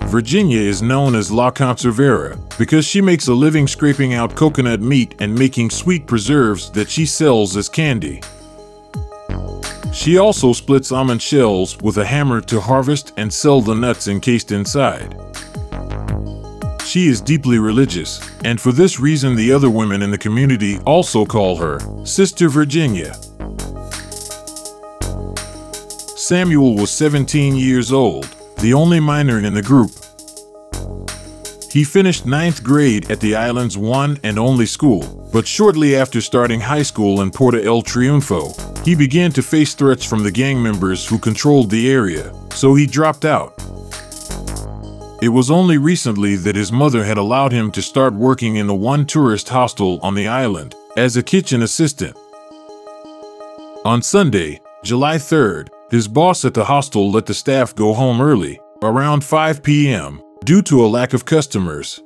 Virginia 0.06 0.58
is 0.58 0.82
known 0.82 1.14
as 1.14 1.30
La 1.30 1.50
Conservera 1.50 2.36
because 2.58 2.84
she 2.84 3.00
makes 3.00 3.28
a 3.28 3.34
living 3.34 3.68
scraping 3.68 4.14
out 4.14 4.34
coconut 4.34 4.80
meat 4.80 5.14
and 5.20 5.32
making 5.34 5.70
sweet 5.70 6.06
preserves 6.06 6.70
that 6.70 6.90
she 6.90 7.06
sells 7.06 7.56
as 7.56 7.68
candy. 7.68 8.20
She 9.92 10.18
also 10.18 10.52
splits 10.52 10.90
almond 10.90 11.22
shells 11.22 11.80
with 11.82 11.98
a 11.98 12.04
hammer 12.04 12.40
to 12.42 12.60
harvest 12.60 13.12
and 13.16 13.32
sell 13.32 13.60
the 13.60 13.74
nuts 13.74 14.08
encased 14.08 14.50
inside. 14.50 15.16
She 16.84 17.08
is 17.08 17.20
deeply 17.20 17.58
religious, 17.58 18.20
and 18.44 18.60
for 18.60 18.70
this 18.70 19.00
reason, 19.00 19.34
the 19.34 19.52
other 19.52 19.70
women 19.70 20.02
in 20.02 20.10
the 20.10 20.18
community 20.18 20.78
also 20.80 21.24
call 21.24 21.56
her 21.56 21.80
Sister 22.04 22.48
Virginia. 22.48 23.14
Samuel 26.16 26.76
was 26.76 26.90
17 26.90 27.56
years 27.56 27.90
old, 27.90 28.28
the 28.60 28.74
only 28.74 29.00
minor 29.00 29.38
in 29.38 29.54
the 29.54 29.62
group. 29.62 29.90
He 31.72 31.84
finished 31.84 32.26
ninth 32.26 32.62
grade 32.62 33.10
at 33.10 33.18
the 33.18 33.34
island's 33.34 33.76
one 33.76 34.20
and 34.22 34.38
only 34.38 34.66
school, 34.66 35.28
but 35.32 35.46
shortly 35.46 35.96
after 35.96 36.20
starting 36.20 36.60
high 36.60 36.84
school 36.84 37.22
in 37.22 37.30
Puerto 37.30 37.60
El 37.60 37.82
Triunfo, 37.82 38.54
he 38.86 38.94
began 38.94 39.32
to 39.32 39.42
face 39.42 39.74
threats 39.74 40.04
from 40.04 40.22
the 40.22 40.30
gang 40.30 40.62
members 40.62 41.06
who 41.08 41.18
controlled 41.18 41.70
the 41.70 41.90
area, 41.90 42.32
so 42.50 42.74
he 42.74 42.86
dropped 42.86 43.24
out. 43.24 43.58
It 45.24 45.32
was 45.32 45.50
only 45.50 45.78
recently 45.78 46.36
that 46.36 46.54
his 46.54 46.70
mother 46.70 47.02
had 47.02 47.16
allowed 47.16 47.50
him 47.50 47.70
to 47.70 47.80
start 47.80 48.12
working 48.12 48.56
in 48.56 48.66
the 48.66 48.74
one 48.74 49.06
tourist 49.06 49.48
hostel 49.48 49.98
on 50.02 50.14
the 50.14 50.28
island 50.28 50.74
as 50.98 51.16
a 51.16 51.22
kitchen 51.22 51.62
assistant. 51.62 52.14
On 53.86 54.02
Sunday, 54.02 54.60
July 54.82 55.16
3rd, 55.16 55.68
his 55.90 56.08
boss 56.08 56.44
at 56.44 56.52
the 56.52 56.66
hostel 56.66 57.10
let 57.10 57.24
the 57.24 57.32
staff 57.32 57.74
go 57.74 57.94
home 57.94 58.20
early, 58.20 58.60
around 58.82 59.24
5 59.24 59.62
p.m., 59.62 60.20
due 60.44 60.60
to 60.60 60.84
a 60.84 60.92
lack 60.98 61.14
of 61.14 61.24
customers. 61.24 62.02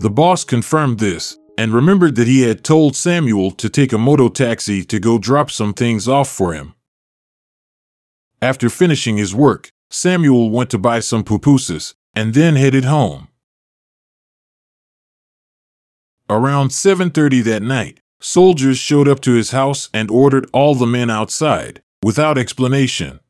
The 0.00 0.10
boss 0.10 0.42
confirmed 0.42 0.98
this 0.98 1.38
and 1.56 1.72
remembered 1.72 2.16
that 2.16 2.26
he 2.26 2.40
had 2.40 2.64
told 2.64 2.96
Samuel 2.96 3.52
to 3.52 3.68
take 3.68 3.92
a 3.92 3.96
moto 4.08 4.28
taxi 4.28 4.84
to 4.86 4.98
go 4.98 5.18
drop 5.18 5.52
some 5.52 5.72
things 5.72 6.08
off 6.08 6.28
for 6.28 6.52
him. 6.52 6.74
After 8.42 8.68
finishing 8.68 9.18
his 9.18 9.36
work, 9.36 9.70
Samuel 9.90 10.50
went 10.50 10.70
to 10.70 10.78
buy 10.78 11.00
some 11.00 11.24
pupusas 11.24 11.94
and 12.14 12.34
then 12.34 12.56
headed 12.56 12.84
home. 12.84 13.28
Around 16.28 16.70
7:30 16.70 17.42
that 17.42 17.62
night, 17.62 18.00
soldiers 18.20 18.78
showed 18.78 19.08
up 19.08 19.20
to 19.20 19.32
his 19.32 19.50
house 19.50 19.90
and 19.92 20.10
ordered 20.10 20.48
all 20.52 20.74
the 20.74 20.86
men 20.86 21.10
outside 21.10 21.82
without 22.02 22.38
explanation. 22.38 23.20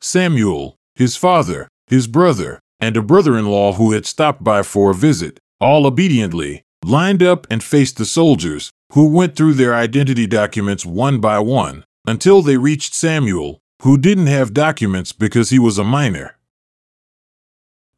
Samuel, 0.00 0.76
his 0.94 1.16
father, 1.16 1.68
his 1.88 2.06
brother, 2.06 2.60
and 2.80 2.96
a 2.96 3.02
brother-in-law 3.02 3.74
who 3.74 3.92
had 3.92 4.06
stopped 4.06 4.42
by 4.44 4.62
for 4.62 4.90
a 4.90 4.94
visit 4.94 5.38
all 5.60 5.86
obediently, 5.86 6.62
lined 6.84 7.22
up 7.22 7.46
and 7.50 7.62
faced 7.64 7.96
the 7.96 8.04
soldiers, 8.04 8.70
who 8.92 9.08
went 9.08 9.34
through 9.34 9.54
their 9.54 9.74
identity 9.74 10.26
documents 10.26 10.84
one 10.84 11.18
by 11.18 11.38
one, 11.38 11.84
until 12.06 12.42
they 12.42 12.56
reached 12.56 12.94
Samuel, 12.94 13.60
who 13.82 13.98
didn't 13.98 14.26
have 14.26 14.54
documents 14.54 15.12
because 15.12 15.50
he 15.50 15.58
was 15.58 15.78
a 15.78 15.84
minor. 15.84 16.38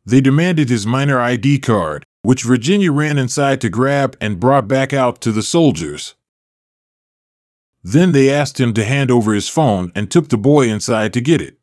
They 0.05 0.21
demanded 0.21 0.69
his 0.69 0.87
minor 0.87 1.21
ID 1.21 1.59
card, 1.59 2.05
which 2.23 2.45
Virginia 2.45 2.93
ran 2.93 3.19
inside 3.19 3.61
to 3.61 3.69
grab 3.69 4.17
and 4.21 4.41
brought 4.41 4.67
back 4.69 4.93
out 4.93 5.21
to 5.21 5.33
the 5.33 5.43
soldiers. 5.43 6.15
Then 7.83 8.13
they 8.13 8.31
asked 8.31 8.59
him 8.59 8.73
to 8.75 8.85
hand 8.85 9.11
over 9.11 9.35
his 9.35 9.49
phone 9.49 9.93
and 9.95 10.11
took 10.11 10.29
the 10.29 10.39
boy 10.39 10.69
inside 10.69 11.13
to 11.13 11.21
get 11.21 11.41
it. 11.41 11.59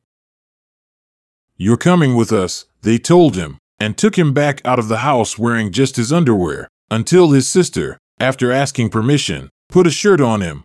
You're 1.57 1.77
coming 1.77 2.15
with 2.15 2.31
us, 2.31 2.65
they 2.81 2.97
told 2.97 3.35
him, 3.35 3.57
and 3.79 3.97
took 3.97 4.17
him 4.17 4.33
back 4.33 4.61
out 4.65 4.77
of 4.77 4.89
the 4.89 4.97
house 4.97 5.37
wearing 5.37 5.71
just 5.71 5.95
his 5.95 6.11
underwear, 6.11 6.67
until 6.91 7.31
his 7.31 7.47
sister, 7.47 7.97
after 8.19 8.51
asking 8.51 8.89
permission, 8.89 9.49
put 9.69 9.87
a 9.87 9.91
shirt 9.91 10.21
on 10.21 10.41
him. 10.41 10.64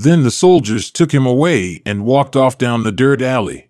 Then 0.00 0.22
the 0.22 0.30
soldiers 0.30 0.92
took 0.92 1.12
him 1.12 1.26
away 1.26 1.82
and 1.84 2.04
walked 2.04 2.36
off 2.36 2.56
down 2.56 2.84
the 2.84 2.92
dirt 2.92 3.20
alley. 3.20 3.68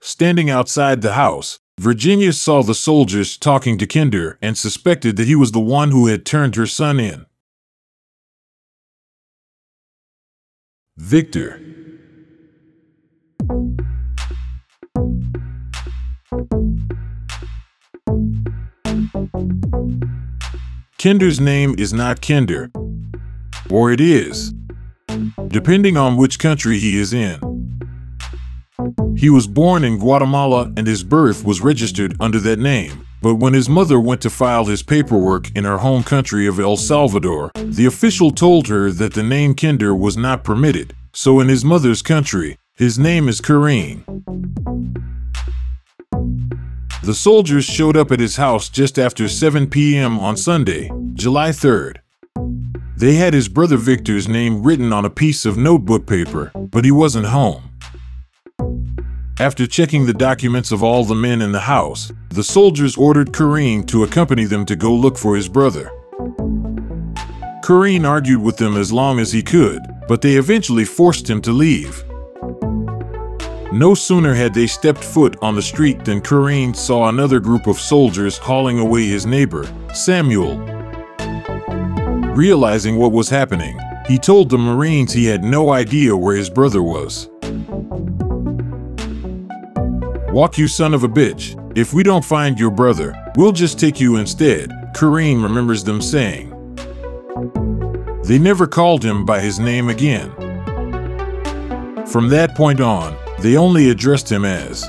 Standing 0.00 0.50
outside 0.50 1.02
the 1.02 1.14
house, 1.14 1.58
Virginia 1.80 2.32
saw 2.32 2.62
the 2.62 2.76
soldiers 2.76 3.36
talking 3.36 3.76
to 3.78 3.88
Kinder 3.88 4.38
and 4.40 4.56
suspected 4.56 5.16
that 5.16 5.26
he 5.26 5.34
was 5.34 5.50
the 5.50 5.58
one 5.58 5.90
who 5.90 6.06
had 6.06 6.24
turned 6.24 6.54
her 6.54 6.66
son 6.66 7.00
in. 7.00 7.26
Victor. 10.96 11.60
Kinder's 20.98 21.40
name 21.40 21.74
is 21.76 21.92
not 21.92 22.22
Kinder, 22.22 22.70
or 23.70 23.90
it 23.90 24.00
is, 24.00 24.52
depending 25.48 25.96
on 25.96 26.16
which 26.16 26.38
country 26.38 26.78
he 26.78 26.98
is 26.98 27.12
in. 27.12 27.40
He 29.16 29.30
was 29.30 29.46
born 29.46 29.84
in 29.84 29.98
Guatemala 29.98 30.72
and 30.76 30.86
his 30.86 31.04
birth 31.04 31.44
was 31.44 31.60
registered 31.60 32.16
under 32.20 32.40
that 32.40 32.58
name. 32.58 33.06
But 33.22 33.36
when 33.36 33.54
his 33.54 33.70
mother 33.70 33.98
went 33.98 34.20
to 34.22 34.30
file 34.30 34.66
his 34.66 34.82
paperwork 34.82 35.50
in 35.56 35.64
her 35.64 35.78
home 35.78 36.02
country 36.02 36.46
of 36.46 36.60
El 36.60 36.76
Salvador, 36.76 37.52
the 37.54 37.86
official 37.86 38.30
told 38.30 38.68
her 38.68 38.90
that 38.90 39.14
the 39.14 39.22
name 39.22 39.54
Kinder 39.54 39.94
was 39.94 40.16
not 40.16 40.44
permitted. 40.44 40.94
So 41.12 41.40
in 41.40 41.48
his 41.48 41.64
mother's 41.64 42.02
country, 42.02 42.58
his 42.74 42.98
name 42.98 43.28
is 43.28 43.40
Kareem. 43.40 44.04
The 47.02 47.14
soldiers 47.14 47.64
showed 47.64 47.96
up 47.96 48.10
at 48.12 48.20
his 48.20 48.36
house 48.36 48.68
just 48.68 48.98
after 48.98 49.28
7 49.28 49.68
p.m. 49.68 50.18
on 50.18 50.36
Sunday, 50.36 50.90
July 51.14 51.50
3rd. 51.50 52.03
They 53.04 53.16
had 53.16 53.34
his 53.34 53.50
brother 53.50 53.76
Victor's 53.76 54.30
name 54.30 54.62
written 54.62 54.90
on 54.90 55.04
a 55.04 55.10
piece 55.10 55.44
of 55.44 55.58
notebook 55.58 56.06
paper, 56.06 56.50
but 56.54 56.86
he 56.86 56.90
wasn't 56.90 57.26
home. 57.26 57.68
After 59.38 59.66
checking 59.66 60.06
the 60.06 60.14
documents 60.14 60.72
of 60.72 60.82
all 60.82 61.04
the 61.04 61.14
men 61.14 61.42
in 61.42 61.52
the 61.52 61.60
house, 61.60 62.10
the 62.30 62.42
soldiers 62.42 62.96
ordered 62.96 63.30
Kareem 63.30 63.86
to 63.88 64.04
accompany 64.04 64.46
them 64.46 64.64
to 64.64 64.74
go 64.74 64.94
look 64.94 65.18
for 65.18 65.36
his 65.36 65.50
brother. 65.50 65.90
Kareem 67.62 68.08
argued 68.08 68.40
with 68.40 68.56
them 68.56 68.74
as 68.74 68.90
long 68.90 69.20
as 69.20 69.32
he 69.32 69.42
could, 69.42 69.82
but 70.08 70.22
they 70.22 70.36
eventually 70.36 70.86
forced 70.86 71.28
him 71.28 71.42
to 71.42 71.52
leave. 71.52 72.02
No 73.70 73.94
sooner 73.94 74.32
had 74.32 74.54
they 74.54 74.66
stepped 74.66 75.04
foot 75.04 75.36
on 75.42 75.54
the 75.54 75.60
street 75.60 76.06
than 76.06 76.22
Kareem 76.22 76.74
saw 76.74 77.10
another 77.10 77.38
group 77.38 77.66
of 77.66 77.78
soldiers 77.78 78.38
hauling 78.38 78.78
away 78.78 79.06
his 79.06 79.26
neighbor, 79.26 79.70
Samuel. 79.92 80.73
Realizing 82.34 82.96
what 82.96 83.12
was 83.12 83.28
happening, 83.28 83.78
he 84.08 84.18
told 84.18 84.50
the 84.50 84.58
Marines 84.58 85.12
he 85.12 85.26
had 85.26 85.44
no 85.44 85.70
idea 85.70 86.16
where 86.16 86.34
his 86.34 86.50
brother 86.50 86.82
was. 86.82 87.30
Walk, 90.32 90.58
you 90.58 90.66
son 90.66 90.94
of 90.94 91.04
a 91.04 91.08
bitch. 91.08 91.54
If 91.78 91.94
we 91.94 92.02
don't 92.02 92.24
find 92.24 92.58
your 92.58 92.72
brother, 92.72 93.14
we'll 93.36 93.52
just 93.52 93.78
take 93.78 94.00
you 94.00 94.16
instead, 94.16 94.68
Kareem 94.96 95.44
remembers 95.44 95.84
them 95.84 96.00
saying. 96.02 96.50
They 98.24 98.40
never 98.40 98.66
called 98.66 99.04
him 99.04 99.24
by 99.24 99.38
his 99.38 99.60
name 99.60 99.88
again. 99.88 100.32
From 102.08 102.30
that 102.30 102.56
point 102.56 102.80
on, 102.80 103.16
they 103.38 103.56
only 103.56 103.90
addressed 103.90 104.32
him 104.32 104.44
as 104.44 104.80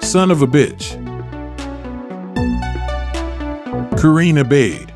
Son 0.00 0.30
of 0.30 0.40
a 0.40 0.46
bitch. 0.46 0.96
Kareem 3.98 4.38
obeyed. 4.38 4.93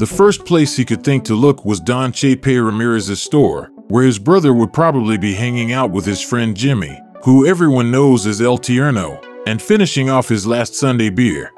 The 0.00 0.06
first 0.06 0.46
place 0.46 0.74
he 0.78 0.86
could 0.86 1.04
think 1.04 1.24
to 1.24 1.34
look 1.34 1.66
was 1.66 1.78
Don 1.78 2.10
Chepe 2.10 2.46
Ramirez's 2.46 3.20
store, 3.20 3.70
where 3.88 4.02
his 4.02 4.18
brother 4.18 4.54
would 4.54 4.72
probably 4.72 5.18
be 5.18 5.34
hanging 5.34 5.74
out 5.74 5.90
with 5.90 6.06
his 6.06 6.22
friend 6.22 6.56
Jimmy, 6.56 6.98
who 7.22 7.46
everyone 7.46 7.90
knows 7.90 8.26
as 8.26 8.40
El 8.40 8.56
Tierno, 8.56 9.22
and 9.46 9.60
finishing 9.60 10.08
off 10.08 10.26
his 10.26 10.46
last 10.46 10.74
Sunday 10.74 11.10
beer. 11.10 11.52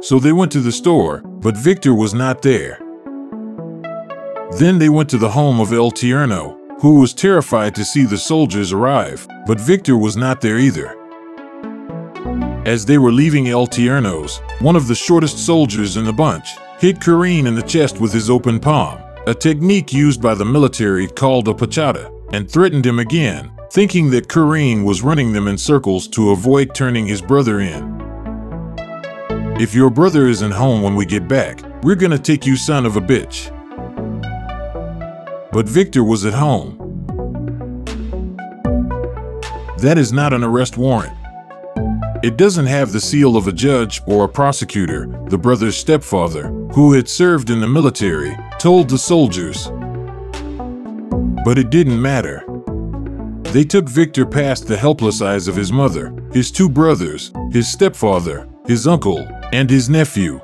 So 0.00 0.18
they 0.18 0.32
went 0.32 0.50
to 0.50 0.58
the 0.60 0.72
store, 0.72 1.20
but 1.24 1.56
Victor 1.56 1.94
was 1.94 2.14
not 2.14 2.42
there. 2.42 2.80
Then 4.58 4.80
they 4.80 4.88
went 4.88 5.08
to 5.10 5.18
the 5.18 5.30
home 5.30 5.60
of 5.60 5.72
El 5.72 5.92
Tierno, 5.92 6.58
who 6.80 6.98
was 6.98 7.14
terrified 7.14 7.76
to 7.76 7.84
see 7.84 8.02
the 8.02 8.18
soldiers 8.18 8.72
arrive, 8.72 9.24
but 9.46 9.60
Victor 9.60 9.96
was 9.96 10.16
not 10.16 10.40
there 10.40 10.58
either. 10.58 10.98
As 12.66 12.84
they 12.84 12.98
were 12.98 13.12
leaving 13.12 13.50
El 13.50 13.68
Tierno's, 13.68 14.38
one 14.60 14.74
of 14.74 14.88
the 14.88 14.96
shortest 14.96 15.38
soldiers 15.46 15.96
in 15.96 16.04
the 16.04 16.12
bunch 16.12 16.48
hit 16.82 16.98
Kareem 16.98 17.46
in 17.46 17.54
the 17.54 17.62
chest 17.62 18.00
with 18.00 18.12
his 18.12 18.28
open 18.28 18.58
palm, 18.58 19.00
a 19.28 19.34
technique 19.34 19.92
used 19.92 20.20
by 20.20 20.34
the 20.34 20.44
military 20.44 21.06
called 21.06 21.46
a 21.46 21.54
pechada, 21.54 22.10
and 22.32 22.50
threatened 22.50 22.84
him 22.84 22.98
again, 22.98 23.52
thinking 23.70 24.10
that 24.10 24.26
Kareem 24.26 24.84
was 24.84 25.00
running 25.00 25.32
them 25.32 25.46
in 25.46 25.56
circles 25.56 26.08
to 26.08 26.30
avoid 26.30 26.74
turning 26.74 27.06
his 27.06 27.22
brother 27.22 27.60
in. 27.60 27.84
If 29.60 29.76
your 29.76 29.90
brother 29.90 30.26
isn't 30.26 30.50
home 30.50 30.82
when 30.82 30.96
we 30.96 31.06
get 31.06 31.28
back, 31.28 31.62
we're 31.84 31.94
gonna 31.94 32.18
take 32.18 32.44
you 32.46 32.56
son 32.56 32.84
of 32.84 32.96
a 32.96 33.00
bitch. 33.00 33.52
But 35.52 35.68
Victor 35.68 36.02
was 36.02 36.24
at 36.24 36.34
home. 36.34 36.78
That 39.78 39.98
is 39.98 40.12
not 40.12 40.32
an 40.32 40.42
arrest 40.42 40.76
warrant. 40.76 41.16
It 42.22 42.36
doesn't 42.36 42.66
have 42.66 42.92
the 42.92 43.00
seal 43.00 43.36
of 43.36 43.48
a 43.48 43.52
judge 43.52 44.00
or 44.06 44.24
a 44.24 44.28
prosecutor, 44.28 45.08
the 45.26 45.36
brother's 45.36 45.76
stepfather, 45.76 46.46
who 46.72 46.92
had 46.92 47.08
served 47.08 47.50
in 47.50 47.60
the 47.60 47.66
military, 47.66 48.38
told 48.60 48.88
the 48.88 48.96
soldiers. 48.96 49.66
But 51.44 51.58
it 51.58 51.70
didn't 51.70 52.00
matter. 52.00 52.44
They 53.50 53.64
took 53.64 53.88
Victor 53.88 54.24
past 54.24 54.68
the 54.68 54.76
helpless 54.76 55.20
eyes 55.20 55.48
of 55.48 55.56
his 55.56 55.72
mother, 55.72 56.14
his 56.32 56.52
two 56.52 56.68
brothers, 56.68 57.32
his 57.50 57.66
stepfather, 57.66 58.48
his 58.68 58.86
uncle, 58.86 59.18
and 59.52 59.68
his 59.68 59.90
nephew. 59.90 60.40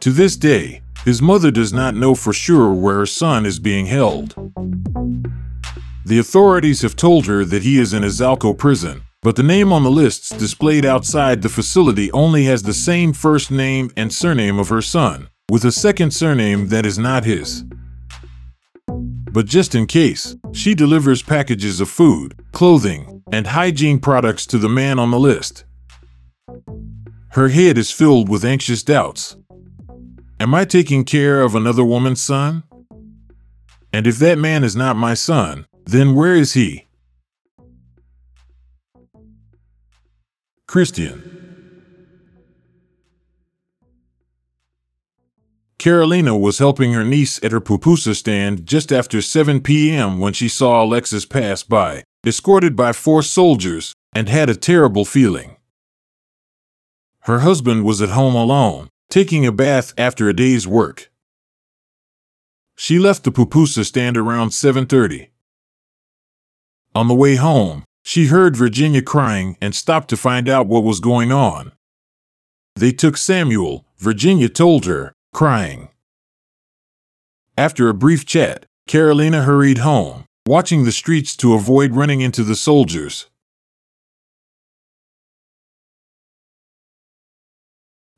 To 0.00 0.10
this 0.10 0.36
day, 0.36 0.82
his 1.04 1.22
mother 1.22 1.52
does 1.52 1.72
not 1.72 1.94
know 1.94 2.16
for 2.16 2.32
sure 2.32 2.72
where 2.74 2.96
her 2.96 3.06
son 3.06 3.46
is 3.46 3.60
being 3.60 3.86
held. 3.86 4.34
The 6.12 6.18
authorities 6.18 6.82
have 6.82 6.94
told 6.94 7.24
her 7.24 7.42
that 7.42 7.62
he 7.62 7.78
is 7.78 7.94
in 7.94 8.02
Izalco 8.02 8.52
prison, 8.58 9.00
but 9.22 9.34
the 9.34 9.42
name 9.42 9.72
on 9.72 9.82
the 9.82 9.90
lists 9.90 10.28
displayed 10.28 10.84
outside 10.84 11.40
the 11.40 11.48
facility 11.48 12.12
only 12.12 12.44
has 12.44 12.62
the 12.62 12.74
same 12.74 13.14
first 13.14 13.50
name 13.50 13.90
and 13.96 14.12
surname 14.12 14.58
of 14.58 14.68
her 14.68 14.82
son, 14.82 15.30
with 15.50 15.64
a 15.64 15.72
second 15.72 16.10
surname 16.10 16.68
that 16.68 16.84
is 16.84 16.98
not 16.98 17.24
his. 17.24 17.64
But 18.86 19.46
just 19.46 19.74
in 19.74 19.86
case, 19.86 20.36
she 20.52 20.74
delivers 20.74 21.22
packages 21.22 21.80
of 21.80 21.88
food, 21.88 22.38
clothing, 22.52 23.22
and 23.32 23.46
hygiene 23.46 23.98
products 23.98 24.44
to 24.48 24.58
the 24.58 24.68
man 24.68 24.98
on 24.98 25.12
the 25.12 25.18
list. 25.18 25.64
Her 27.30 27.48
head 27.48 27.78
is 27.78 27.90
filled 27.90 28.28
with 28.28 28.44
anxious 28.44 28.82
doubts. 28.82 29.38
Am 30.38 30.54
I 30.54 30.66
taking 30.66 31.04
care 31.04 31.40
of 31.40 31.54
another 31.54 31.86
woman's 31.86 32.20
son? 32.20 32.64
And 33.94 34.06
if 34.06 34.18
that 34.18 34.36
man 34.36 34.62
is 34.62 34.76
not 34.76 34.94
my 34.94 35.14
son, 35.14 35.64
then 35.84 36.14
where 36.14 36.34
is 36.34 36.54
he? 36.54 36.86
Christian. 40.66 41.32
Carolina 45.78 46.38
was 46.38 46.58
helping 46.58 46.92
her 46.92 47.04
niece 47.04 47.42
at 47.42 47.50
her 47.50 47.60
pupusa 47.60 48.14
stand 48.14 48.66
just 48.66 48.92
after 48.92 49.20
7 49.20 49.60
p.m. 49.60 50.20
when 50.20 50.32
she 50.32 50.48
saw 50.48 50.84
Alexis 50.84 51.26
pass 51.26 51.64
by, 51.64 52.04
escorted 52.24 52.76
by 52.76 52.92
four 52.92 53.20
soldiers, 53.20 53.92
and 54.14 54.28
had 54.28 54.48
a 54.48 54.54
terrible 54.54 55.04
feeling. 55.04 55.56
Her 57.22 57.40
husband 57.40 57.84
was 57.84 58.00
at 58.00 58.10
home 58.10 58.36
alone, 58.36 58.90
taking 59.10 59.44
a 59.44 59.50
bath 59.50 59.92
after 59.98 60.28
a 60.28 60.32
day's 60.32 60.68
work. 60.68 61.10
She 62.76 63.00
left 63.00 63.24
the 63.24 63.32
pupusa 63.32 63.84
stand 63.84 64.16
around 64.16 64.50
7:30. 64.50 65.31
On 66.94 67.08
the 67.08 67.14
way 67.14 67.36
home, 67.36 67.84
she 68.04 68.26
heard 68.26 68.56
Virginia 68.56 69.00
crying 69.00 69.56
and 69.60 69.74
stopped 69.74 70.08
to 70.10 70.16
find 70.16 70.48
out 70.48 70.66
what 70.66 70.84
was 70.84 71.00
going 71.00 71.32
on. 71.32 71.72
They 72.76 72.92
took 72.92 73.16
Samuel, 73.16 73.86
Virginia 73.98 74.48
told 74.48 74.84
her, 74.84 75.14
crying. 75.32 75.88
After 77.56 77.88
a 77.88 77.94
brief 77.94 78.26
chat, 78.26 78.66
Carolina 78.86 79.42
hurried 79.42 79.78
home, 79.78 80.24
watching 80.46 80.84
the 80.84 80.92
streets 80.92 81.36
to 81.36 81.54
avoid 81.54 81.94
running 81.94 82.20
into 82.20 82.44
the 82.44 82.56
soldiers. 82.56 83.26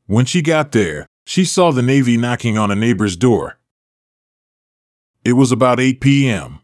When 0.07 0.25
she 0.25 0.43
got 0.43 0.73
there, 0.73 1.07
she 1.27 1.45
saw 1.45 1.71
the 1.71 1.83
Navy 1.83 2.17
knocking 2.17 2.59
on 2.59 2.71
a 2.71 2.77
neighbor's 2.77 3.17
door. 3.17 3.59
It 5.25 5.33
was 5.35 5.53
about 5.53 5.81
8 5.81 6.01
p.m. 6.01 6.61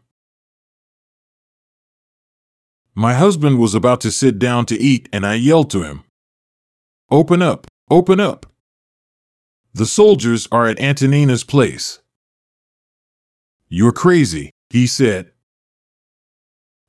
My 2.95 3.13
husband 3.13 3.57
was 3.57 3.73
about 3.73 4.01
to 4.01 4.11
sit 4.11 4.37
down 4.37 4.65
to 4.65 4.79
eat, 4.79 5.07
and 5.13 5.25
I 5.25 5.35
yelled 5.35 5.69
to 5.71 5.83
him, 5.83 6.03
Open 7.09 7.41
up, 7.41 7.67
open 7.89 8.19
up. 8.19 8.45
The 9.73 9.85
soldiers 9.85 10.47
are 10.51 10.67
at 10.67 10.79
Antonina's 10.79 11.45
place. 11.45 11.99
You're 13.69 13.93
crazy, 13.93 14.51
he 14.69 14.87
said. 14.87 15.31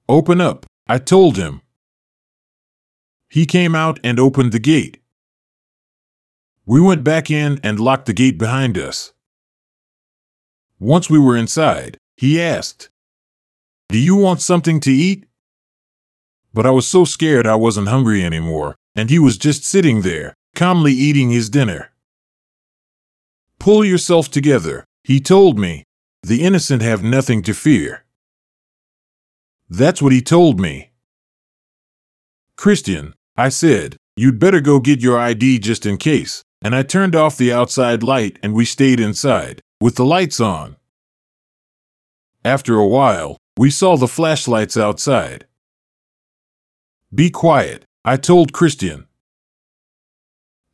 Open 0.09 0.41
up, 0.41 0.67
I 0.89 0.99
told 0.99 1.37
him. 1.37 1.61
He 3.31 3.47
came 3.47 3.77
out 3.77 4.01
and 4.03 4.19
opened 4.19 4.51
the 4.51 4.59
gate. 4.59 4.99
We 6.67 6.81
went 6.81 7.05
back 7.05 7.31
in 7.31 7.61
and 7.63 7.79
locked 7.79 8.07
the 8.07 8.13
gate 8.13 8.39
behind 8.39 8.77
us. 8.77 9.13
Once 10.81 11.09
we 11.09 11.19
were 11.19 11.37
inside, 11.37 11.97
he 12.17 12.43
asked, 12.43 12.91
Do 13.89 13.99
you 13.99 14.17
want 14.17 14.41
something 14.41 14.81
to 14.81 14.91
eat? 14.91 15.27
But 16.55 16.67
I 16.67 16.71
was 16.71 16.87
so 16.87 17.05
scared 17.05 17.47
I 17.47 17.55
wasn't 17.55 17.89
hungry 17.89 18.25
anymore, 18.25 18.77
and 18.95 19.11
he 19.11 19.19
was 19.19 19.39
just 19.39 19.65
sitting 19.65 20.03
there, 20.03 20.35
calmly 20.55 20.93
eating 20.93 21.31
his 21.31 21.49
dinner. 21.49 21.93
Pull 23.59 23.85
yourself 23.85 24.31
together, 24.31 24.85
he 25.05 25.21
told 25.21 25.59
me. 25.59 25.85
The 26.23 26.43
innocent 26.43 26.83
have 26.83 27.03
nothing 27.03 27.43
to 27.43 27.55
fear. 27.55 28.05
That's 29.69 30.01
what 30.01 30.13
he 30.13 30.21
told 30.21 30.61
me. 30.61 30.93
Christian, 32.57 33.15
I 33.37 33.49
said, 33.49 33.97
you'd 34.17 34.39
better 34.39 34.61
go 34.61 34.79
get 34.79 35.01
your 35.01 35.19
ID 35.19 35.59
just 35.59 35.85
in 35.85 35.97
case 35.97 36.45
and 36.63 36.77
I 36.77 36.83
turned 36.83 37.17
off 37.17 37.37
the 37.37 37.53
outside 37.53 38.03
light 38.03 38.39
and 38.43 38.55
we 38.55 38.65
stayed 38.65 39.01
inside, 39.01 39.61
with 39.81 39.97
the 39.97 40.05
lights 40.05 40.41
on. 40.41 40.77
After 42.45 42.77
a 42.77 42.87
while, 42.87 43.37
we 43.59 43.71
saw 43.71 43.97
the 43.97 44.09
flashlights 44.09 44.77
outside. 44.77 45.47
Be 47.15 47.29
quiet, 47.29 47.85
I 48.07 48.17
told 48.17 48.55
Christian. 48.55 49.07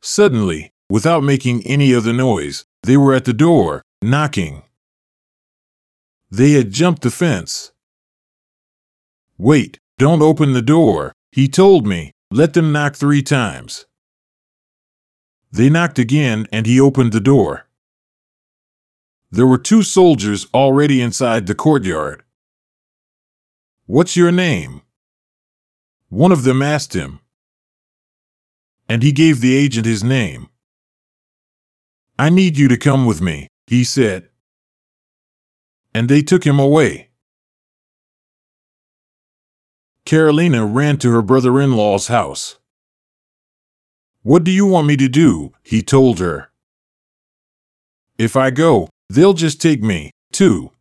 Suddenly, 0.01 0.71
without 0.89 1.21
making 1.21 1.67
any 1.67 1.93
other 1.93 2.13
noise, 2.13 2.63
they 2.83 2.95
were 2.95 3.13
at 3.13 3.25
the 3.25 3.33
door, 3.33 3.81
knocking. 4.01 4.63
They 6.31 6.51
had 6.51 6.71
jumped 6.71 7.01
the 7.01 7.11
fence. 7.11 7.73
Wait, 9.37 9.79
don't 9.97 10.21
open 10.21 10.53
the 10.53 10.61
door, 10.61 11.11
he 11.31 11.49
told 11.49 11.85
me. 11.85 12.13
Let 12.31 12.53
them 12.53 12.71
knock 12.71 12.95
three 12.95 13.23
times. 13.23 13.85
They 15.51 15.69
knocked 15.69 15.99
again 15.99 16.47
and 16.53 16.65
he 16.65 16.79
opened 16.79 17.11
the 17.11 17.19
door. 17.19 17.67
There 19.29 19.47
were 19.47 19.57
two 19.57 19.83
soldiers 19.83 20.47
already 20.53 21.01
inside 21.01 21.47
the 21.47 21.55
courtyard. 21.55 22.23
What's 23.87 24.15
your 24.15 24.31
name? 24.31 24.83
One 26.09 26.31
of 26.31 26.43
them 26.43 26.61
asked 26.61 26.93
him. 26.93 27.19
And 28.87 29.03
he 29.03 29.11
gave 29.11 29.39
the 29.39 29.55
agent 29.55 29.85
his 29.85 30.03
name. 30.03 30.49
I 32.17 32.29
need 32.29 32.57
you 32.57 32.67
to 32.67 32.77
come 32.77 33.05
with 33.05 33.21
me, 33.21 33.47
he 33.67 33.83
said. 33.83 34.29
And 35.93 36.09
they 36.09 36.21
took 36.21 36.43
him 36.43 36.59
away. 36.59 37.09
Carolina 40.05 40.65
ran 40.65 40.97
to 40.97 41.11
her 41.11 41.21
brother 41.21 41.61
in 41.61 41.75
law's 41.75 42.07
house. 42.07 42.57
What 44.23 44.43
do 44.43 44.51
you 44.51 44.65
want 44.65 44.87
me 44.87 44.97
to 44.97 45.07
do? 45.07 45.53
he 45.63 45.83
told 45.83 46.19
her. 46.19 46.49
If 48.17 48.35
I 48.35 48.49
go, 48.49 48.89
they'll 49.07 49.33
just 49.33 49.61
take 49.61 49.81
me, 49.81 50.11
too. 50.31 50.71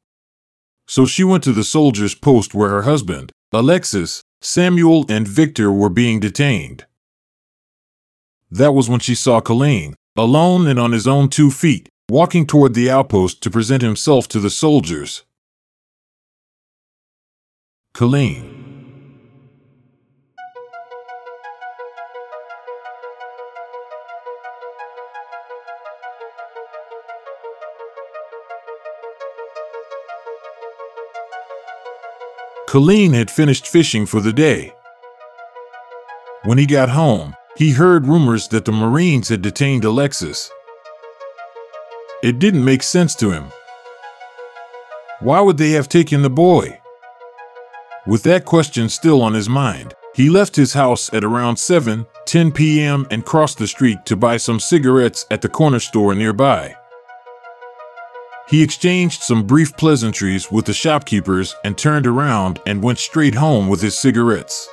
So 0.89 1.05
she 1.05 1.23
went 1.23 1.45
to 1.45 1.53
the 1.53 1.63
soldier's 1.63 2.15
post 2.15 2.55
where 2.55 2.71
her 2.71 2.83
husband, 2.83 3.31
Alexis, 3.53 4.23
Samuel, 4.41 5.05
and 5.09 5.27
Victor 5.27 5.73
were 5.73 5.89
being 5.89 6.21
detained. 6.21 6.87
That 8.51 8.73
was 8.73 8.89
when 8.89 9.01
she 9.01 9.15
saw 9.15 9.41
Colleen, 9.41 9.95
alone 10.17 10.67
and 10.67 10.79
on 10.79 10.93
his 10.93 11.07
own 11.07 11.29
two 11.29 11.51
feet, 11.51 11.89
walking 12.09 12.47
toward 12.47 12.75
the 12.75 12.91
outpost 12.91 13.43
to 13.43 13.51
present 13.51 13.83
himself 13.83 14.29
to 14.29 14.41
the 14.41 14.51
soldiers. 14.51 15.25
Colleen. 17.93 18.58
Colleen 32.69 33.15
had 33.15 33.31
finished 33.31 33.67
fishing 33.67 34.05
for 34.05 34.21
the 34.21 34.31
day. 34.31 34.75
When 36.45 36.59
he 36.59 36.67
got 36.67 36.91
home, 36.91 37.35
he 37.57 37.71
heard 37.71 38.07
rumors 38.07 38.47
that 38.49 38.67
the 38.67 38.73
Marines 38.73 39.31
had 39.31 39.41
detained 39.41 39.87
Alexis. 39.87 40.51
It 42.23 42.39
didn't 42.39 42.67
make 42.67 42.83
sense 42.83 43.15
to 43.15 43.31
him. 43.31 43.47
Why 45.21 45.41
would 45.41 45.57
they 45.57 45.71
have 45.71 45.89
taken 45.89 46.21
the 46.21 46.29
boy? 46.29 46.79
With 48.07 48.23
that 48.25 48.45
question 48.45 48.91
still 48.91 49.23
on 49.23 49.33
his 49.33 49.49
mind, 49.49 49.95
he 50.15 50.29
left 50.29 50.55
his 50.55 50.75
house 50.75 51.11
at 51.15 51.25
around 51.25 51.57
7 51.57 52.05
10 52.27 52.53
p.m. 52.53 53.07
and 53.11 53.25
crossed 53.25 53.57
the 53.57 53.67
street 53.67 54.05
to 54.05 54.15
buy 54.15 54.37
some 54.37 54.61
cigarettes 54.61 55.25
at 55.31 55.41
the 55.41 55.49
corner 55.49 55.81
store 55.81 56.15
nearby. 56.15 56.77
He 58.49 58.63
exchanged 58.63 59.23
some 59.23 59.47
brief 59.47 59.77
pleasantries 59.77 60.51
with 60.51 60.65
the 60.65 60.73
shopkeepers 60.73 61.55
and 61.65 61.77
turned 61.77 62.07
around 62.07 62.61
and 62.67 62.83
went 62.83 62.99
straight 62.99 63.35
home 63.35 63.69
with 63.69 63.83
his 63.83 63.99
cigarettes. 63.99 64.67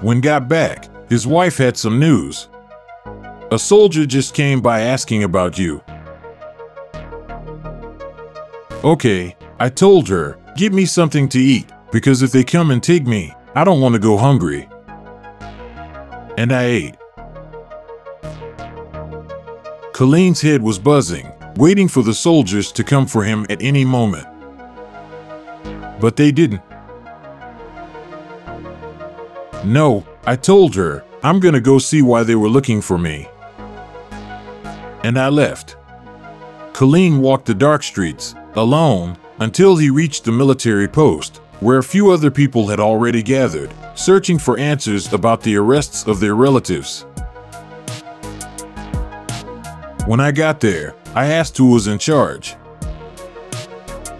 When 0.00 0.20
got 0.20 0.48
back, 0.48 0.88
his 1.08 1.24
wife 1.24 1.56
had 1.56 1.76
some 1.76 2.00
news. 2.00 2.48
A 3.52 3.58
soldier 3.58 4.06
just 4.06 4.34
came 4.34 4.60
by 4.60 4.80
asking 4.80 5.22
about 5.22 5.56
you. 5.56 5.82
Okay, 8.82 9.36
I 9.60 9.68
told 9.68 10.08
her, 10.08 10.36
get 10.56 10.72
me 10.72 10.86
something 10.86 11.28
to 11.28 11.38
eat, 11.38 11.70
because 11.92 12.22
if 12.22 12.32
they 12.32 12.42
come 12.42 12.72
and 12.72 12.82
take 12.82 13.06
me, 13.06 13.32
I 13.54 13.62
don't 13.62 13.80
want 13.80 13.94
to 13.94 14.00
go 14.00 14.16
hungry. 14.16 14.68
And 16.36 16.52
I 16.52 16.64
ate. 16.64 16.96
Colleen's 19.92 20.40
head 20.40 20.62
was 20.62 20.78
buzzing, 20.78 21.30
waiting 21.56 21.88
for 21.88 22.02
the 22.02 22.14
soldiers 22.14 22.72
to 22.72 22.84
come 22.84 23.06
for 23.06 23.24
him 23.24 23.46
at 23.50 23.62
any 23.62 23.84
moment. 23.84 24.26
But 26.00 26.16
they 26.16 26.32
didn't. 26.32 26.62
No, 29.64 30.06
I 30.26 30.36
told 30.36 30.74
her, 30.74 31.04
I'm 31.22 31.38
gonna 31.38 31.60
go 31.60 31.78
see 31.78 32.00
why 32.00 32.22
they 32.22 32.34
were 32.34 32.48
looking 32.48 32.80
for 32.80 32.96
me. 32.96 33.28
And 35.04 35.18
I 35.18 35.28
left. 35.28 35.76
Colleen 36.72 37.20
walked 37.20 37.46
the 37.46 37.54
dark 37.54 37.82
streets, 37.82 38.34
alone, 38.54 39.18
until 39.38 39.76
he 39.76 39.90
reached 39.90 40.24
the 40.24 40.32
military 40.32 40.88
post, 40.88 41.38
where 41.60 41.78
a 41.78 41.82
few 41.82 42.10
other 42.10 42.30
people 42.30 42.68
had 42.68 42.80
already 42.80 43.22
gathered, 43.22 43.70
searching 43.94 44.38
for 44.38 44.58
answers 44.58 45.12
about 45.12 45.42
the 45.42 45.56
arrests 45.56 46.06
of 46.06 46.20
their 46.20 46.34
relatives. 46.34 47.04
When 50.06 50.20
I 50.20 50.32
got 50.32 50.60
there, 50.60 50.94
I 51.14 51.26
asked 51.26 51.56
who 51.56 51.70
was 51.70 51.86
in 51.86 51.98
charge. 51.98 52.56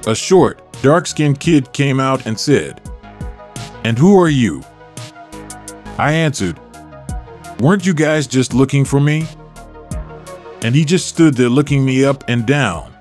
A 0.07 0.15
short, 0.15 0.61
dark 0.83 1.07
skinned 1.07 1.39
kid 1.39 1.73
came 1.73 2.01
out 2.01 2.27
and 2.27 2.39
said, 2.39 2.81
And 3.85 3.99
who 3.99 4.21
are 4.21 4.29
you? 4.29 4.63
I 5.99 6.13
answered, 6.13 6.59
Weren't 7.61 7.87
you 7.87 7.95
guys 7.95 8.27
just 8.27 8.55
looking 8.55 8.85
for 8.85 9.01
me? 9.01 9.27
And 10.63 10.75
he 10.75 10.85
just 10.85 11.07
stood 11.07 11.35
there 11.35 11.49
looking 11.49 11.85
me 11.85 12.05
up 12.05 12.25
and 12.29 12.47
down. 12.47 12.93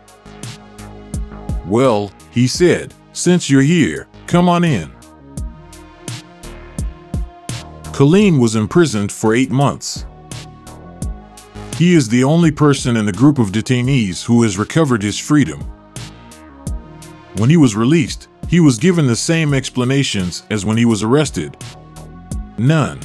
Well, 1.65 2.11
he 2.31 2.47
said, 2.47 2.93
since 3.13 3.49
you're 3.49 3.61
here, 3.61 4.07
come 4.27 4.47
on 4.47 4.63
in. 4.63 4.91
Colleen 7.91 8.39
was 8.39 8.55
imprisoned 8.55 9.11
for 9.11 9.35
eight 9.35 9.51
months. 9.51 10.05
He 11.79 11.93
is 11.93 12.09
the 12.09 12.25
only 12.25 12.51
person 12.51 12.97
in 12.97 13.05
the 13.05 13.13
group 13.13 13.39
of 13.39 13.53
detainees 13.53 14.25
who 14.25 14.43
has 14.43 14.57
recovered 14.57 15.01
his 15.01 15.17
freedom. 15.17 15.61
When 17.37 17.49
he 17.49 17.55
was 17.55 17.73
released, 17.73 18.27
he 18.49 18.59
was 18.59 18.77
given 18.77 19.07
the 19.07 19.15
same 19.15 19.53
explanations 19.53 20.43
as 20.49 20.65
when 20.65 20.75
he 20.75 20.83
was 20.83 21.03
arrested. 21.03 21.55
None. 22.57 22.99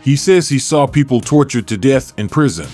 He 0.00 0.16
says 0.16 0.48
he 0.48 0.58
saw 0.58 0.86
people 0.86 1.20
tortured 1.20 1.66
to 1.68 1.76
death 1.76 2.18
in 2.18 2.30
prison. 2.30 2.68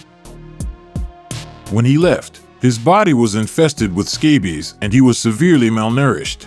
When 1.72 1.84
he 1.84 1.98
left, 1.98 2.38
His 2.60 2.78
body 2.78 3.12
was 3.12 3.34
infested 3.34 3.92
with 3.92 4.08
scabies 4.08 4.74
and 4.80 4.92
he 4.92 5.00
was 5.00 5.18
severely 5.18 5.68
malnourished. 5.68 6.46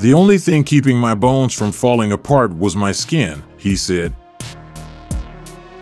The 0.00 0.12
only 0.12 0.38
thing 0.38 0.64
keeping 0.64 0.98
my 0.98 1.14
bones 1.14 1.54
from 1.54 1.70
falling 1.70 2.10
apart 2.10 2.52
was 2.52 2.74
my 2.74 2.90
skin, 2.90 3.44
he 3.56 3.76
said. 3.76 4.12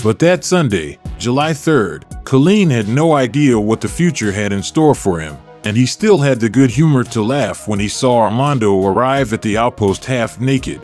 But 0.02 0.18
that 0.20 0.44
Sunday, 0.44 0.98
July 1.18 1.50
3rd, 1.50 2.24
Colleen 2.24 2.70
had 2.70 2.88
no 2.88 3.12
idea 3.12 3.60
what 3.60 3.82
the 3.82 3.88
future 3.88 4.32
had 4.32 4.50
in 4.50 4.62
store 4.62 4.94
for 4.94 5.20
him, 5.20 5.36
and 5.64 5.76
he 5.76 5.84
still 5.84 6.16
had 6.16 6.40
the 6.40 6.48
good 6.48 6.70
humor 6.70 7.04
to 7.04 7.22
laugh 7.22 7.68
when 7.68 7.78
he 7.78 7.88
saw 7.88 8.20
Armando 8.20 8.86
arrive 8.86 9.34
at 9.34 9.42
the 9.42 9.58
outpost 9.58 10.06
half 10.06 10.40
naked. 10.40 10.80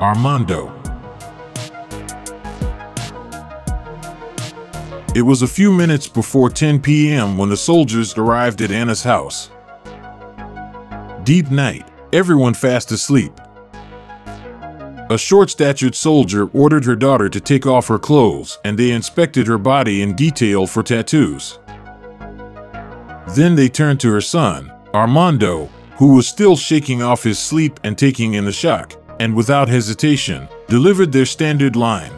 Armando. 0.00 0.72
It 5.16 5.22
was 5.22 5.42
a 5.42 5.48
few 5.48 5.72
minutes 5.72 6.06
before 6.06 6.50
10 6.50 6.80
p.m. 6.80 7.36
when 7.36 7.48
the 7.48 7.56
soldiers 7.56 8.16
arrived 8.16 8.62
at 8.62 8.70
Anna's 8.70 9.02
house. 9.02 9.50
Deep 11.24 11.50
night, 11.50 11.88
everyone 12.12 12.54
fast 12.54 12.92
asleep. 12.92 13.32
A 15.12 15.18
short 15.18 15.50
statured 15.50 15.94
soldier 15.94 16.48
ordered 16.54 16.86
her 16.86 16.96
daughter 16.96 17.28
to 17.28 17.38
take 17.38 17.66
off 17.66 17.88
her 17.88 17.98
clothes 17.98 18.58
and 18.64 18.78
they 18.78 18.92
inspected 18.92 19.46
her 19.46 19.58
body 19.58 20.00
in 20.00 20.16
detail 20.16 20.66
for 20.66 20.82
tattoos. 20.82 21.58
Then 23.36 23.54
they 23.54 23.68
turned 23.68 24.00
to 24.00 24.10
her 24.10 24.22
son, 24.22 24.72
Armando, 24.94 25.66
who 25.98 26.14
was 26.14 26.26
still 26.26 26.56
shaking 26.56 27.02
off 27.02 27.24
his 27.24 27.38
sleep 27.38 27.78
and 27.84 27.98
taking 27.98 28.32
in 28.32 28.46
the 28.46 28.52
shock, 28.52 28.94
and 29.20 29.34
without 29.34 29.68
hesitation, 29.68 30.48
delivered 30.66 31.12
their 31.12 31.26
standard 31.26 31.76
line 31.76 32.12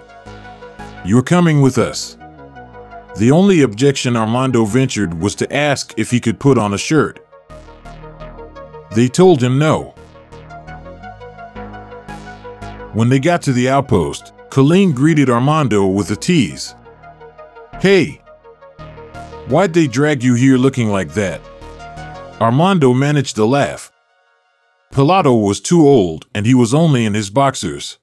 You're 1.05 1.25
coming 1.25 1.61
with 1.63 1.79
us. 1.79 2.17
The 3.17 3.33
only 3.33 3.63
objection 3.63 4.17
Armando 4.17 4.65
ventured 4.65 5.21
was 5.21 5.35
to 5.35 5.53
ask 5.53 5.95
if 5.97 6.13
he 6.13 6.21
could 6.21 6.39
put 6.39 6.59
on 6.59 6.73
a 6.73 6.79
shirt. 6.79 7.27
They 8.95 9.09
told 9.09 9.43
him 9.43 9.59
no. 9.59 9.94
When 12.95 13.09
they 13.09 13.19
got 13.19 13.43
to 13.43 13.53
the 13.53 13.69
outpost, 13.69 14.33
Colleen 14.51 14.93
greeted 14.93 15.29
Armando 15.29 15.85
with 15.85 16.13
a 16.13 16.17
tease. 16.17 16.77
Hey! 17.81 18.23
Why'd 19.49 19.75
they 19.75 19.89
drag 19.89 20.23
you 20.23 20.35
here 20.35 20.57
looking 20.57 20.91
like 20.91 21.13
that? 21.15 21.41
Armando 22.41 22.95
managed 22.95 23.35
to 23.35 23.47
laugh. 23.47 23.91
Pilato 24.93 25.35
was 25.45 25.61
too 25.61 25.85
old 25.85 26.29
and 26.33 26.47
he 26.47 26.55
was 26.55 26.73
only 26.73 27.05
in 27.05 27.15
his 27.15 27.31
boxers. 27.31 27.99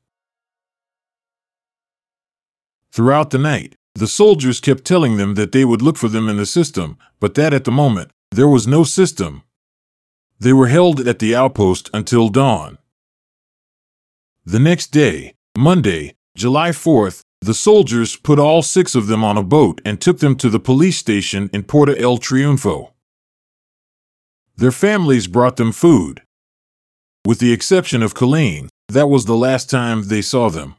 Throughout 2.91 3.29
the 3.29 3.37
night, 3.37 3.77
the 3.95 4.07
soldiers 4.07 4.59
kept 4.59 4.83
telling 4.83 5.15
them 5.15 5.35
that 5.35 5.53
they 5.53 5.63
would 5.63 5.81
look 5.81 5.95
for 5.95 6.09
them 6.09 6.27
in 6.27 6.35
the 6.35 6.45
system, 6.45 6.97
but 7.21 7.35
that 7.35 7.53
at 7.53 7.63
the 7.63 7.71
moment, 7.71 8.11
there 8.31 8.47
was 8.47 8.67
no 8.67 8.83
system. 8.83 9.43
They 10.37 10.51
were 10.51 10.67
held 10.67 11.07
at 11.07 11.19
the 11.19 11.33
outpost 11.33 11.89
until 11.93 12.27
dawn. 12.27 12.77
The 14.45 14.59
next 14.59 14.87
day, 14.87 15.35
Monday, 15.55 16.15
July 16.35 16.69
4th, 16.69 17.21
the 17.41 17.53
soldiers 17.53 18.15
put 18.15 18.39
all 18.39 18.63
six 18.63 18.95
of 18.95 19.05
them 19.05 19.23
on 19.23 19.37
a 19.37 19.43
boat 19.43 19.79
and 19.85 20.01
took 20.01 20.17
them 20.17 20.35
to 20.37 20.49
the 20.49 20.59
police 20.59 20.97
station 20.97 21.47
in 21.53 21.61
Puerto 21.61 21.95
El 21.95 22.17
Triunfo. 22.17 22.89
Their 24.57 24.71
families 24.71 25.27
brought 25.27 25.57
them 25.57 25.71
food. 25.71 26.23
With 27.23 27.37
the 27.37 27.53
exception 27.53 28.01
of 28.01 28.15
Colleen, 28.15 28.69
that 28.87 29.09
was 29.09 29.25
the 29.25 29.35
last 29.35 29.69
time 29.69 30.07
they 30.07 30.23
saw 30.23 30.49
them. 30.49 30.73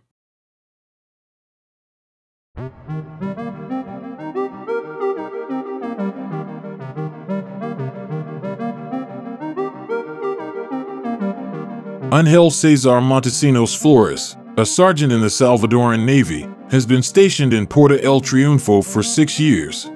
Angel 12.13 12.51
Cesar 12.51 13.01
Montesinos 13.01 13.75
Flores, 13.75 14.37
a 14.59 14.67
sergeant 14.67 15.15
in 15.15 15.23
the 15.23 15.29
Salvadoran 15.29 16.05
Navy, 16.05 16.47
has 16.71 16.85
been 16.85 17.03
stationed 17.03 17.55
in 17.55 17.67
Puerto 17.67 17.99
El 18.05 18.21
Triunfo 18.21 18.85
for 18.85 19.03
six 19.03 19.41
years. 19.41 19.91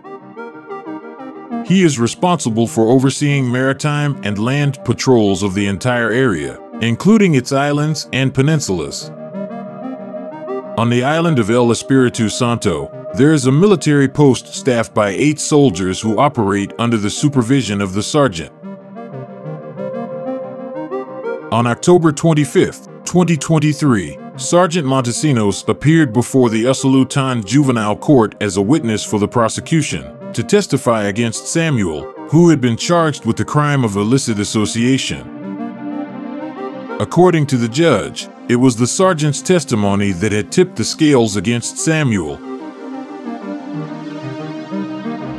He 1.68 1.82
is 1.82 1.98
responsible 1.98 2.66
for 2.66 2.88
overseeing 2.88 3.52
maritime 3.52 4.18
and 4.22 4.38
land 4.38 4.78
patrols 4.82 5.42
of 5.42 5.52
the 5.52 5.66
entire 5.66 6.10
area, 6.10 6.58
including 6.80 7.34
its 7.34 7.52
islands 7.52 8.08
and 8.14 8.32
peninsulas. 8.32 9.10
On 10.78 10.88
the 10.88 11.04
island 11.04 11.38
of 11.38 11.50
El 11.50 11.66
Espiritu 11.66 12.30
Santo, 12.30 12.90
there 13.12 13.34
is 13.34 13.44
a 13.44 13.52
military 13.52 14.08
post 14.08 14.54
staffed 14.54 14.94
by 14.94 15.10
eight 15.10 15.38
soldiers 15.38 16.00
who 16.00 16.18
operate 16.18 16.72
under 16.78 16.96
the 16.96 17.10
supervision 17.10 17.82
of 17.82 17.92
the 17.92 18.02
sergeant. 18.02 18.54
On 21.56 21.66
October 21.66 22.12
25, 22.12 23.04
2023, 23.06 24.18
Sergeant 24.36 24.86
Montesinos 24.86 25.66
appeared 25.66 26.12
before 26.12 26.50
the 26.50 26.64
Usulután 26.64 27.42
Juvenile 27.46 27.96
Court 27.96 28.34
as 28.42 28.58
a 28.58 28.60
witness 28.60 29.02
for 29.02 29.18
the 29.18 29.26
prosecution 29.26 30.04
to 30.34 30.44
testify 30.44 31.04
against 31.04 31.46
Samuel, 31.46 32.12
who 32.28 32.50
had 32.50 32.60
been 32.60 32.76
charged 32.76 33.24
with 33.24 33.38
the 33.38 33.44
crime 33.46 33.84
of 33.84 33.96
illicit 33.96 34.38
association. 34.38 35.22
According 37.00 37.46
to 37.46 37.56
the 37.56 37.70
judge, 37.70 38.28
it 38.50 38.56
was 38.56 38.76
the 38.76 38.86
sergeant's 38.86 39.40
testimony 39.40 40.12
that 40.12 40.32
had 40.32 40.52
tipped 40.52 40.76
the 40.76 40.84
scales 40.84 41.36
against 41.36 41.78
Samuel. 41.78 42.36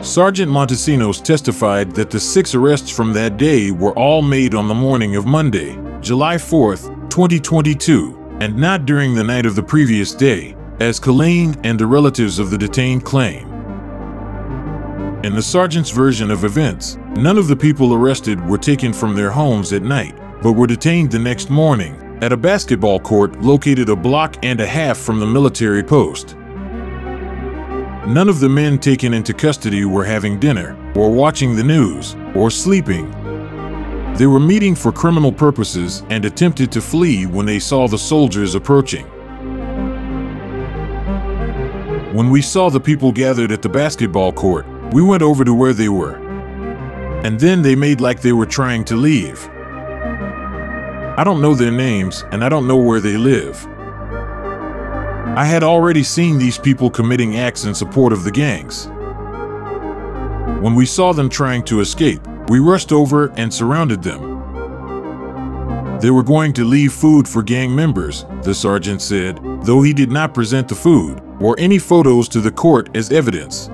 Sergeant 0.03 0.51
Montesinos 0.51 1.23
testified 1.23 1.91
that 1.91 2.09
the 2.09 2.19
six 2.19 2.55
arrests 2.55 2.89
from 2.89 3.13
that 3.13 3.37
day 3.37 3.69
were 3.69 3.93
all 3.93 4.23
made 4.23 4.55
on 4.55 4.67
the 4.67 4.73
morning 4.73 5.15
of 5.15 5.27
Monday, 5.27 5.77
July 6.01 6.35
4th, 6.35 7.09
2022, 7.09 8.37
and 8.39 8.55
not 8.55 8.85
during 8.85 9.15
the 9.15 9.23
night 9.23 9.45
of 9.45 9.55
the 9.55 9.63
previous 9.63 10.13
day, 10.13 10.55
as 10.79 10.99
Colleen 10.99 11.55
and 11.63 11.79
the 11.79 11.87
relatives 11.87 12.37
of 12.37 12.51
the 12.51 12.57
detained 12.57 13.03
claim. 13.03 13.47
In 15.23 15.33
the 15.33 15.41
sergeant's 15.41 15.89
version 15.89 16.29
of 16.29 16.43
events, 16.43 16.97
none 17.15 17.37
of 17.37 17.47
the 17.47 17.55
people 17.55 17.95
arrested 17.95 18.39
were 18.47 18.59
taken 18.59 18.93
from 18.93 19.15
their 19.15 19.31
homes 19.31 19.73
at 19.73 19.81
night, 19.81 20.15
but 20.43 20.53
were 20.53 20.67
detained 20.67 21.11
the 21.11 21.19
next 21.19 21.49
morning 21.49 21.95
at 22.21 22.31
a 22.31 22.37
basketball 22.37 22.99
court 22.99 23.41
located 23.41 23.89
a 23.89 23.95
block 23.95 24.37
and 24.43 24.61
a 24.61 24.67
half 24.67 24.97
from 24.97 25.19
the 25.19 25.25
military 25.25 25.83
post. 25.83 26.35
None 28.05 28.29
of 28.29 28.39
the 28.39 28.49
men 28.49 28.77
taken 28.77 29.15
into 29.15 29.33
custody 29.33 29.83
were 29.83 30.05
having 30.05 30.39
dinner, 30.39 30.77
or 30.95 31.11
watching 31.11 31.55
the 31.55 31.63
news, 31.63 32.15
or 32.35 32.51
sleeping, 32.51 33.11
they 34.17 34.25
were 34.25 34.39
meeting 34.39 34.73
for 34.73 34.91
criminal 34.91 35.31
purposes 35.31 36.01
and 36.09 36.25
attempted 36.25 36.71
to 36.71 36.81
flee 36.81 37.27
when 37.27 37.45
they 37.45 37.59
saw 37.59 37.87
the 37.87 37.97
soldiers 37.97 38.55
approaching. 38.55 39.05
When 42.15 42.31
we 42.31 42.41
saw 42.41 42.71
the 42.71 42.79
people 42.79 43.11
gathered 43.11 43.51
at 43.51 43.61
the 43.61 43.69
basketball 43.69 44.33
court, 44.33 44.65
we 44.91 45.03
went 45.03 45.21
over 45.21 45.45
to 45.45 45.53
where 45.53 45.73
they 45.73 45.89
were. 45.89 46.15
And 47.23 47.39
then 47.39 47.61
they 47.61 47.75
made 47.75 48.01
like 48.01 48.21
they 48.21 48.33
were 48.33 48.47
trying 48.47 48.83
to 48.85 48.95
leave. 48.95 49.47
I 51.17 51.23
don't 51.23 51.41
know 51.41 51.53
their 51.53 51.71
names 51.71 52.25
and 52.31 52.43
I 52.43 52.49
don't 52.49 52.67
know 52.67 52.77
where 52.77 52.99
they 52.99 53.17
live. 53.17 53.67
I 55.37 55.45
had 55.45 55.61
already 55.61 56.01
seen 56.01 56.39
these 56.39 56.57
people 56.57 56.89
committing 56.89 57.37
acts 57.37 57.65
in 57.65 57.75
support 57.75 58.11
of 58.13 58.23
the 58.23 58.31
gangs. 58.31 58.87
When 60.63 60.73
we 60.73 60.87
saw 60.87 61.13
them 61.13 61.29
trying 61.29 61.63
to 61.65 61.81
escape, 61.81 62.25
we 62.49 62.59
rushed 62.59 62.91
over 62.91 63.27
and 63.37 63.53
surrounded 63.53 64.01
them. 64.01 64.37
They 65.99 66.11
were 66.11 66.23
going 66.23 66.53
to 66.53 66.63
leave 66.63 66.93
food 66.93 67.27
for 67.27 67.41
gang 67.41 67.75
members, 67.75 68.25
the 68.43 68.53
sergeant 68.53 69.01
said, 69.01 69.39
though 69.63 69.81
he 69.81 69.93
did 69.93 70.11
not 70.11 70.33
present 70.33 70.67
the 70.67 70.75
food 70.75 71.21
or 71.39 71.55
any 71.59 71.79
photos 71.79 72.29
to 72.29 72.39
the 72.39 72.51
court 72.51 72.95
as 72.95 73.11
evidence. 73.11 73.67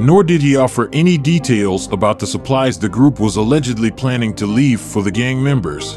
Nor 0.00 0.22
did 0.24 0.42
he 0.42 0.56
offer 0.56 0.90
any 0.92 1.16
details 1.16 1.90
about 1.92 2.18
the 2.18 2.26
supplies 2.26 2.78
the 2.78 2.88
group 2.88 3.20
was 3.20 3.36
allegedly 3.36 3.90
planning 3.90 4.34
to 4.34 4.46
leave 4.46 4.80
for 4.80 5.02
the 5.02 5.10
gang 5.10 5.42
members. 5.42 5.96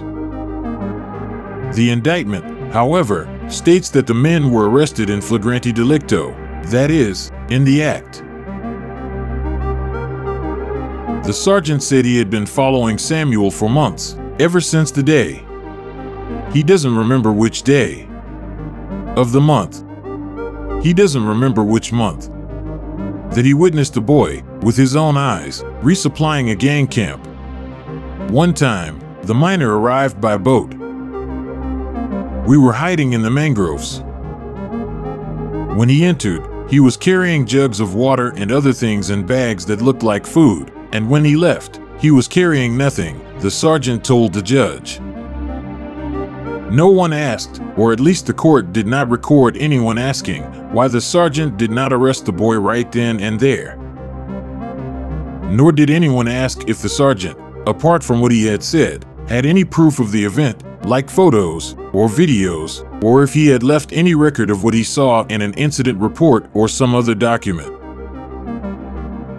The 1.76 1.90
indictment, 1.92 2.72
however, 2.72 3.28
states 3.50 3.90
that 3.90 4.08
the 4.08 4.13
men 4.13 4.52
were 4.52 4.70
arrested 4.70 5.10
in 5.10 5.20
flagrante 5.20 5.74
delicto, 5.74 6.34
that 6.70 6.90
is, 6.90 7.32
in 7.50 7.63
the 7.66 7.84
act. 7.84 8.24
The 11.28 11.34
sergeant 11.34 11.84
said 11.84 12.06
he 12.06 12.18
had 12.18 12.30
been 12.30 12.46
following 12.46 12.98
Samuel 12.98 13.52
for 13.52 13.70
months, 13.70 14.18
ever 14.40 14.62
since 14.62 14.92
the 14.92 15.04
day. 15.04 15.44
He 16.54 16.63
doesn't 16.63 16.96
remember 16.96 17.34
which 17.34 17.63
day 17.63 18.08
of 19.18 19.34
the 19.34 19.42
month. 19.42 19.84
He 20.82 20.94
doesn't 20.94 21.26
remember 21.26 21.66
which 21.66 21.92
month. 21.92 22.30
That 23.36 23.44
he 23.44 23.54
witnessed 23.54 23.96
the 23.96 24.00
boy, 24.00 24.42
with 24.62 24.78
his 24.78 24.96
own 24.96 25.18
eyes, 25.18 25.63
resupplying 25.82 26.52
a 26.52 26.56
gang 26.56 26.88
camp. 26.88 27.28
One 28.32 28.54
time, 28.54 28.98
the 29.24 29.36
miner 29.36 29.78
arrived 29.78 30.22
by 30.22 30.38
boat. 30.38 30.74
We 32.48 32.58
were 32.58 32.72
hiding 32.72 33.12
in 33.12 33.22
the 33.22 33.30
mangroves. 33.30 34.00
When 35.78 35.90
he 35.90 36.06
entered, 36.06 36.72
he 36.72 36.80
was 36.80 36.96
carrying 36.96 37.46
jugs 37.46 37.82
of 37.82 37.96
water 37.96 38.30
and 38.38 38.50
other 38.50 38.72
things 38.72 39.10
in 39.10 39.26
bags 39.26 39.66
that 39.66 39.82
looked 39.82 40.04
like 40.04 40.26
food, 40.26 40.72
and 40.98 41.08
when 41.08 41.24
he 41.24 41.36
left, 41.36 41.80
he 42.00 42.10
was 42.10 42.28
carrying 42.28 42.76
nothing, 42.76 43.24
the 43.40 43.52
sergeant 43.52 44.04
told 44.04 44.34
the 44.34 44.42
judge. 44.42 45.00
No 46.72 46.88
one 46.88 47.14
asked, 47.14 47.62
or 47.78 47.94
at 47.94 48.00
least 48.00 48.26
the 48.26 48.34
court 48.34 48.74
did 48.74 48.88
not 48.88 49.08
record 49.08 49.56
anyone 49.58 50.00
asking, 50.00 50.42
why 50.74 50.88
the 50.88 51.00
sergeant 51.00 51.56
did 51.56 51.70
not 51.70 51.94
arrest 51.94 52.26
the 52.26 52.32
boy 52.32 52.56
right 52.56 52.92
then 52.92 53.20
and 53.20 53.40
there. 53.40 53.78
Nor 55.52 55.72
did 55.72 55.92
anyone 55.92 56.28
ask 56.28 56.68
if 56.68 56.82
the 56.82 56.90
sergeant, 56.90 57.38
apart 57.68 58.04
from 58.04 58.20
what 58.20 58.32
he 58.32 58.48
had 58.48 58.64
said, 58.64 59.06
had 59.28 59.46
any 59.46 59.64
proof 59.64 60.00
of 60.00 60.12
the 60.12 60.26
event, 60.26 60.64
like 60.88 61.12
photos 61.12 61.76
or 61.94 62.08
videos, 62.08 62.82
or 63.04 63.22
if 63.22 63.36
he 63.36 63.46
had 63.46 63.62
left 63.62 63.94
any 63.94 64.16
record 64.16 64.50
of 64.50 64.64
what 64.64 64.74
he 64.74 64.84
saw 64.84 65.24
in 65.28 65.44
an 65.44 65.54
incident 65.54 66.00
report 66.00 66.50
or 66.56 66.68
some 66.68 66.96
other 66.96 67.14
document. 67.14 67.77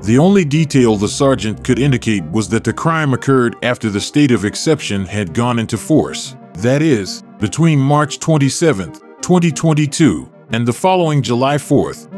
The 0.09 0.16
only 0.16 0.47
detail 0.47 0.97
the 0.97 1.07
sergeant 1.07 1.62
could 1.62 1.79
indicate 1.79 2.25
was 2.31 2.49
that 2.49 2.64
the 2.64 2.73
crime 2.73 3.12
occurred 3.12 3.57
after 3.62 3.90
the 3.90 4.01
state 4.01 4.31
of 4.31 4.47
exception 4.47 5.05
had 5.05 5.35
gone 5.35 5.59
into 5.59 5.77
force. 5.77 6.35
That 6.55 6.81
is, 6.81 7.23
between 7.38 7.79
March 7.79 8.18
27, 8.18 8.94
2022, 9.21 10.33
and 10.49 10.66
the 10.66 10.73
following 10.73 11.21
July 11.21 11.57
4th, 11.57 12.09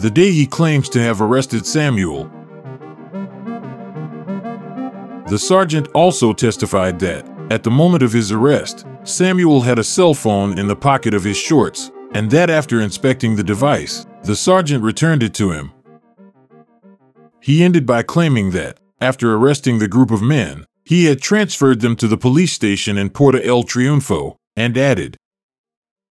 the 0.00 0.10
day 0.10 0.30
he 0.30 0.46
claims 0.46 0.88
to 0.90 1.02
have 1.02 1.20
arrested 1.20 1.66
Samuel. 1.66 2.30
The 5.26 5.40
sergeant 5.40 5.88
also 5.94 6.32
testified 6.32 7.00
that, 7.00 7.28
at 7.50 7.64
the 7.64 7.70
moment 7.72 8.04
of 8.04 8.12
his 8.12 8.30
arrest, 8.30 8.86
Samuel 9.02 9.62
had 9.62 9.80
a 9.80 9.84
cell 9.84 10.14
phone 10.14 10.56
in 10.56 10.68
the 10.68 10.76
pocket 10.76 11.14
of 11.14 11.24
his 11.24 11.36
shorts, 11.36 11.90
and 12.14 12.30
that 12.30 12.48
after 12.48 12.80
inspecting 12.80 13.34
the 13.34 13.42
device, 13.42 14.06
the 14.22 14.36
sergeant 14.36 14.84
returned 14.84 15.24
it 15.24 15.34
to 15.34 15.50
him. 15.50 15.72
He 17.42 17.64
ended 17.64 17.86
by 17.86 18.04
claiming 18.04 18.52
that, 18.52 18.78
after 19.00 19.34
arresting 19.34 19.78
the 19.78 19.88
group 19.88 20.12
of 20.12 20.22
men, 20.22 20.64
he 20.84 21.06
had 21.06 21.20
transferred 21.20 21.80
them 21.80 21.96
to 21.96 22.06
the 22.06 22.16
police 22.16 22.52
station 22.52 22.96
in 22.96 23.10
Puerto 23.10 23.40
El 23.42 23.64
Triunfo, 23.64 24.36
and 24.56 24.78
added, 24.78 25.16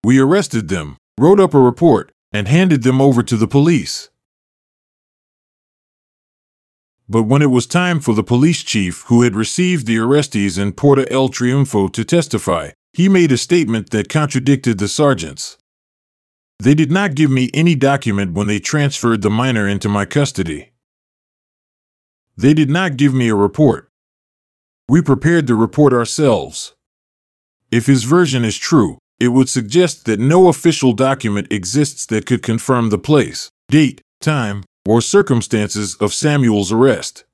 We 0.04 0.20
arrested 0.20 0.70
them, 0.70 0.98
wrote 1.20 1.40
up 1.40 1.54
a 1.54 1.60
report, 1.60 2.12
and 2.34 2.48
handed 2.48 2.82
them 2.82 3.00
over 3.00 3.22
to 3.22 3.38
the 3.38 3.48
police. 3.48 4.10
But 7.08 7.24
when 7.24 7.44
it 7.44 7.52
was 7.52 7.68
time 7.68 8.00
for 8.00 8.14
the 8.16 8.24
police 8.24 8.64
chief 8.64 9.04
who 9.04 9.22
had 9.22 9.36
received 9.36 9.86
the 9.86 9.98
arrestees 9.98 10.58
in 10.60 10.74
Puerto 10.74 11.06
El 11.12 11.30
Triunfo 11.30 11.92
to 11.94 12.04
testify, 12.04 12.72
he 12.94 13.08
made 13.08 13.32
a 13.32 13.38
statement 13.38 13.92
that 13.92 14.10
contradicted 14.10 14.80
the 14.80 14.88
sergeants. 14.88 15.58
They 16.60 16.74
did 16.74 16.92
not 16.92 17.16
give 17.16 17.30
me 17.30 17.52
any 17.54 17.76
document 17.76 18.34
when 18.34 18.48
they 18.48 18.60
transferred 18.60 19.22
the 19.22 19.30
minor 19.30 19.68
into 19.68 19.90
my 19.90 20.06
custody. 20.06 20.72
They 22.40 22.54
did 22.54 22.70
not 22.70 22.96
give 22.96 23.14
me 23.14 23.28
a 23.28 23.36
report. 23.36 23.92
We 24.88 25.02
prepared 25.02 25.46
the 25.46 25.56
report 25.56 25.92
ourselves. 25.92 26.74
If 27.70 27.86
his 27.86 28.06
version 28.06 28.46
is 28.46 28.58
true, 28.58 28.98
it 29.20 29.28
would 29.28 29.50
suggest 29.50 30.06
that 30.06 30.22
no 30.22 30.48
official 30.48 30.94
document 30.94 31.52
exists 31.52 32.06
that 32.06 32.26
could 32.26 32.42
confirm 32.42 32.92
the 32.92 32.98
place, 32.98 33.50
date, 33.68 34.00
time, 34.22 34.64
or 34.88 35.02
circumstances 35.02 35.96
of 35.96 36.14
Samuel's 36.14 36.72
arrest. 36.72 37.26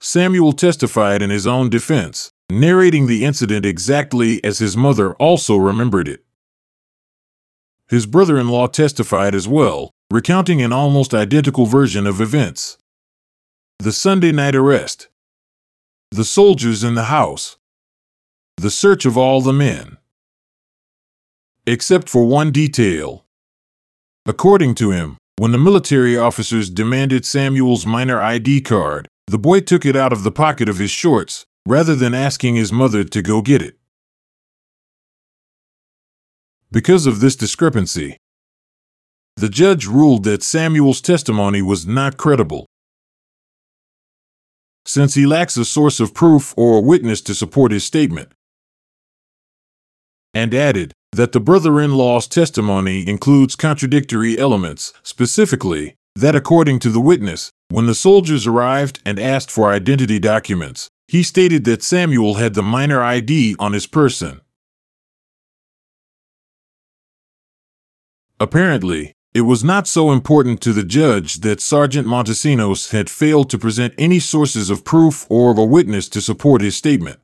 Samuel 0.00 0.52
testified 0.52 1.20
in 1.20 1.30
his 1.30 1.48
own 1.48 1.68
defense, 1.68 2.30
narrating 2.48 3.08
the 3.08 3.24
incident 3.24 3.66
exactly 3.66 4.42
as 4.44 4.60
his 4.60 4.76
mother 4.76 5.14
also 5.14 5.56
remembered 5.56 6.06
it. 6.06 6.24
His 7.88 8.06
brother 8.06 8.38
in 8.38 8.48
law 8.48 8.68
testified 8.68 9.34
as 9.34 9.48
well, 9.48 9.90
recounting 10.10 10.62
an 10.62 10.72
almost 10.72 11.12
identical 11.12 11.66
version 11.66 12.06
of 12.06 12.20
events. 12.20 12.78
The 13.78 13.92
Sunday 13.92 14.32
night 14.32 14.54
arrest. 14.54 15.08
The 16.10 16.24
soldiers 16.24 16.82
in 16.82 16.94
the 16.94 17.04
house. 17.04 17.58
The 18.56 18.70
search 18.70 19.04
of 19.04 19.18
all 19.18 19.42
the 19.42 19.52
men. 19.52 19.98
Except 21.66 22.08
for 22.08 22.24
one 22.24 22.50
detail. 22.50 23.26
According 24.24 24.76
to 24.76 24.92
him, 24.92 25.18
when 25.36 25.52
the 25.52 25.58
military 25.58 26.16
officers 26.16 26.70
demanded 26.70 27.26
Samuel's 27.26 27.84
minor 27.84 28.20
ID 28.20 28.62
card, 28.62 29.08
the 29.26 29.38
boy 29.38 29.60
took 29.60 29.84
it 29.84 29.94
out 29.94 30.12
of 30.12 30.22
the 30.22 30.32
pocket 30.32 30.70
of 30.70 30.78
his 30.78 30.90
shorts, 30.90 31.44
rather 31.66 31.94
than 31.94 32.14
asking 32.14 32.56
his 32.56 32.72
mother 32.72 33.04
to 33.04 33.20
go 33.20 33.42
get 33.42 33.60
it. 33.60 33.76
Because 36.72 37.06
of 37.06 37.20
this 37.20 37.36
discrepancy, 37.36 38.16
the 39.38 39.48
judge 39.48 39.86
ruled 39.86 40.24
that 40.24 40.42
Samuel's 40.42 41.00
testimony 41.00 41.62
was 41.62 41.86
not 41.86 42.16
credible 42.16 42.66
since 44.84 45.14
he 45.14 45.26
lacks 45.26 45.56
a 45.56 45.64
source 45.64 46.00
of 46.00 46.14
proof 46.14 46.54
or 46.56 46.78
a 46.78 46.80
witness 46.80 47.20
to 47.20 47.34
support 47.34 47.70
his 47.70 47.84
statement. 47.84 48.32
And 50.32 50.54
added 50.54 50.92
that 51.12 51.32
the 51.32 51.40
brother 51.40 51.80
in 51.80 51.92
law's 51.92 52.26
testimony 52.26 53.06
includes 53.06 53.54
contradictory 53.54 54.38
elements, 54.38 54.92
specifically, 55.02 55.94
that 56.16 56.34
according 56.34 56.78
to 56.80 56.90
the 56.90 57.00
witness, 57.00 57.52
when 57.68 57.86
the 57.86 57.94
soldiers 57.94 58.46
arrived 58.46 59.00
and 59.04 59.20
asked 59.20 59.50
for 59.50 59.70
identity 59.70 60.18
documents, 60.18 60.88
he 61.06 61.22
stated 61.22 61.64
that 61.64 61.82
Samuel 61.82 62.34
had 62.34 62.54
the 62.54 62.62
minor 62.62 63.02
ID 63.02 63.56
on 63.58 63.72
his 63.72 63.86
person. 63.86 64.40
Apparently, 68.40 69.12
it 69.34 69.42
was 69.42 69.62
not 69.62 69.86
so 69.86 70.10
important 70.10 70.60
to 70.62 70.72
the 70.72 70.82
judge 70.82 71.40
that 71.40 71.60
Sergeant 71.60 72.06
Montesinos 72.06 72.92
had 72.92 73.10
failed 73.10 73.50
to 73.50 73.58
present 73.58 73.94
any 73.98 74.18
sources 74.18 74.70
of 74.70 74.84
proof 74.84 75.26
or 75.28 75.50
of 75.50 75.58
a 75.58 75.64
witness 75.64 76.08
to 76.10 76.20
support 76.20 76.62
his 76.62 76.76
statement. 76.76 77.20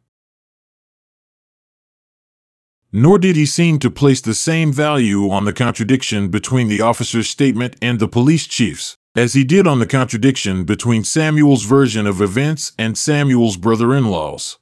Nor 2.92 3.18
did 3.18 3.34
he 3.34 3.46
seem 3.46 3.80
to 3.80 3.90
place 3.90 4.20
the 4.20 4.34
same 4.34 4.72
value 4.72 5.28
on 5.30 5.46
the 5.46 5.52
contradiction 5.52 6.28
between 6.28 6.68
the 6.68 6.80
officer's 6.80 7.28
statement 7.28 7.74
and 7.82 7.98
the 7.98 8.06
police 8.06 8.46
chief's, 8.46 8.96
as 9.16 9.32
he 9.32 9.42
did 9.42 9.66
on 9.66 9.80
the 9.80 9.86
contradiction 9.86 10.64
between 10.64 11.02
Samuel's 11.02 11.64
version 11.64 12.06
of 12.06 12.20
events 12.20 12.72
and 12.78 12.96
Samuel's 12.96 13.56
brother 13.56 13.94
in 13.94 14.06
law's. 14.06 14.58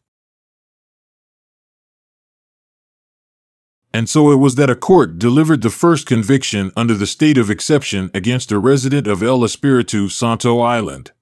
And 3.94 4.08
so 4.08 4.32
it 4.32 4.36
was 4.36 4.54
that 4.54 4.70
a 4.70 4.74
court 4.74 5.18
delivered 5.18 5.60
the 5.60 5.70
first 5.70 6.06
conviction 6.06 6.72
under 6.76 6.94
the 6.94 7.06
state 7.06 7.36
of 7.36 7.50
exception 7.50 8.10
against 8.14 8.50
a 8.50 8.58
resident 8.58 9.06
of 9.06 9.22
El 9.22 9.44
Espiritu 9.44 10.08
Santo 10.08 10.60
Island. 10.60 11.12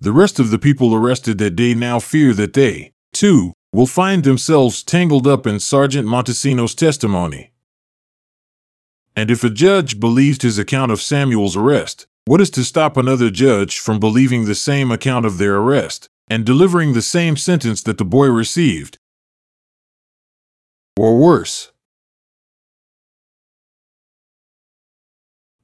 The 0.00 0.12
rest 0.12 0.38
of 0.38 0.50
the 0.50 0.58
people 0.58 0.94
arrested 0.94 1.38
that 1.38 1.56
day 1.56 1.72
now 1.72 1.98
fear 1.98 2.34
that 2.34 2.52
they, 2.52 2.92
too, 3.14 3.54
will 3.72 3.86
find 3.86 4.22
themselves 4.22 4.82
tangled 4.82 5.26
up 5.26 5.46
in 5.46 5.58
Sergeant 5.58 6.06
Montesinos' 6.06 6.76
testimony. 6.76 7.52
And 9.16 9.30
if 9.30 9.42
a 9.42 9.48
judge 9.48 9.98
believed 9.98 10.42
his 10.42 10.58
account 10.58 10.92
of 10.92 11.00
Samuel's 11.00 11.56
arrest, 11.56 12.06
what 12.26 12.40
is 12.40 12.50
to 12.50 12.64
stop 12.64 12.96
another 12.96 13.30
judge 13.30 13.78
from 13.78 13.98
believing 13.98 14.44
the 14.44 14.54
same 14.54 14.90
account 14.90 15.24
of 15.24 15.38
their 15.38 15.56
arrest? 15.56 16.10
And 16.28 16.44
delivering 16.44 16.92
the 16.92 17.02
same 17.02 17.36
sentence 17.36 17.82
that 17.82 17.98
the 17.98 18.04
boy 18.04 18.26
received. 18.26 18.98
Or 20.98 21.18
worse. 21.18 21.72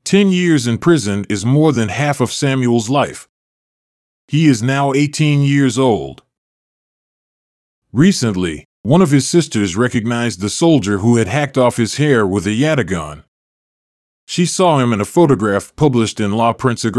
Ten 0.05 0.31
years 0.31 0.67
in 0.67 0.79
prison 0.79 1.25
is 1.29 1.45
more 1.45 1.73
than 1.73 1.89
half 1.89 2.21
of 2.21 2.33
Samuel's 2.33 2.91
life. 2.91 3.29
He 4.27 4.47
is 4.47 4.63
now 4.63 4.93
18 4.93 5.43
years 5.43 5.79
old. 5.79 6.23
Recently, 7.93 8.65
one 8.83 9.03
of 9.03 9.11
his 9.11 9.29
sisters 9.29 9.77
recognized 9.77 10.41
the 10.41 10.51
soldier 10.51 10.99
who 10.99 11.17
had 11.17 11.29
hacked 11.29 11.59
off 11.59 11.77
his 11.77 11.97
hair 11.97 12.27
with 12.27 12.47
a 12.47 12.51
yatagan. 12.51 13.25
She 14.27 14.47
saw 14.47 14.79
him 14.79 14.93
in 14.93 15.01
a 15.01 15.05
photograph 15.05 15.75
published 15.77 16.21
in 16.21 16.33
La 16.33 16.53
Prensa 16.55 16.93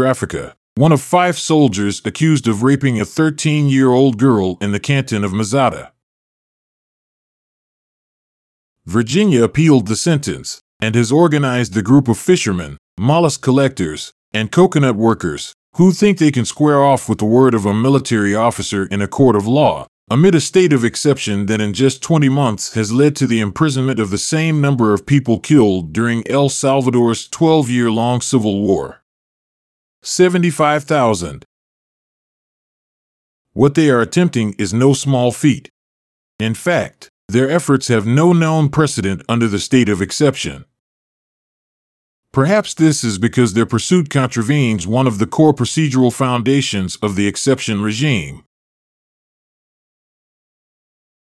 one 0.74 0.90
of 0.90 1.02
five 1.02 1.38
soldiers 1.38 2.00
accused 2.04 2.48
of 2.48 2.62
raping 2.62 2.98
a 2.98 3.04
13 3.04 3.68
year 3.68 3.90
old 3.90 4.18
girl 4.18 4.56
in 4.62 4.72
the 4.72 4.80
canton 4.80 5.22
of 5.22 5.32
Meseta. 5.32 5.90
Virginia 8.86 9.44
appealed 9.44 9.86
the 9.86 9.96
sentence 9.96 10.60
and 10.80 10.94
has 10.94 11.12
organized 11.12 11.74
the 11.74 11.82
group 11.82 12.08
of 12.08 12.18
fishermen, 12.18 12.78
mollusk 12.98 13.42
collectors, 13.42 14.12
and 14.32 14.50
coconut 14.50 14.96
workers 14.96 15.52
who 15.76 15.92
think 15.92 16.18
they 16.18 16.30
can 16.30 16.44
square 16.44 16.82
off 16.82 17.08
with 17.08 17.18
the 17.18 17.24
word 17.24 17.54
of 17.54 17.66
a 17.66 17.74
military 17.74 18.34
officer 18.34 18.86
in 18.86 19.00
a 19.00 19.08
court 19.08 19.36
of 19.36 19.46
law, 19.46 19.86
amid 20.10 20.34
a 20.34 20.40
state 20.40 20.72
of 20.72 20.84
exception 20.84 21.46
that 21.46 21.60
in 21.60 21.72
just 21.72 22.02
20 22.02 22.28
months 22.30 22.74
has 22.74 22.92
led 22.92 23.14
to 23.16 23.26
the 23.26 23.40
imprisonment 23.40 24.00
of 24.00 24.10
the 24.10 24.18
same 24.18 24.60
number 24.60 24.92
of 24.92 25.06
people 25.06 25.38
killed 25.38 25.92
during 25.92 26.26
El 26.28 26.48
Salvador's 26.48 27.28
12 27.28 27.68
year 27.68 27.90
long 27.90 28.22
civil 28.22 28.62
war. 28.62 29.01
75,000. 30.04 31.44
What 33.52 33.76
they 33.76 33.88
are 33.88 34.00
attempting 34.00 34.54
is 34.58 34.74
no 34.74 34.94
small 34.94 35.30
feat. 35.30 35.68
In 36.40 36.54
fact, 36.54 37.08
their 37.28 37.48
efforts 37.48 37.86
have 37.86 38.04
no 38.04 38.32
known 38.32 38.68
precedent 38.68 39.22
under 39.28 39.46
the 39.46 39.60
state 39.60 39.88
of 39.88 40.02
exception. 40.02 40.64
Perhaps 42.32 42.74
this 42.74 43.04
is 43.04 43.18
because 43.18 43.52
their 43.52 43.66
pursuit 43.66 44.10
contravenes 44.10 44.88
one 44.88 45.06
of 45.06 45.18
the 45.18 45.26
core 45.26 45.54
procedural 45.54 46.12
foundations 46.12 46.96
of 46.96 47.14
the 47.14 47.28
exception 47.28 47.80
regime. 47.80 48.42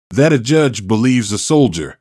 That 0.09 0.33
a 0.33 0.39
judge 0.39 0.87
believes 0.87 1.31
a 1.31 1.37
soldier. 1.37 1.99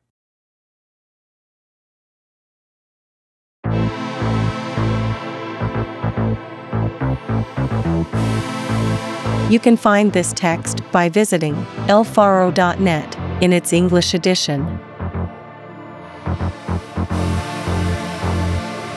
You 9.49 9.61
can 9.61 9.77
find 9.77 10.13
this 10.13 10.33
text 10.33 10.83
by 10.91 11.09
visiting 11.09 11.55
elfaro.net 11.87 13.17
in 13.41 13.53
its 13.53 13.73
English 13.73 14.13
edition. 14.13 14.81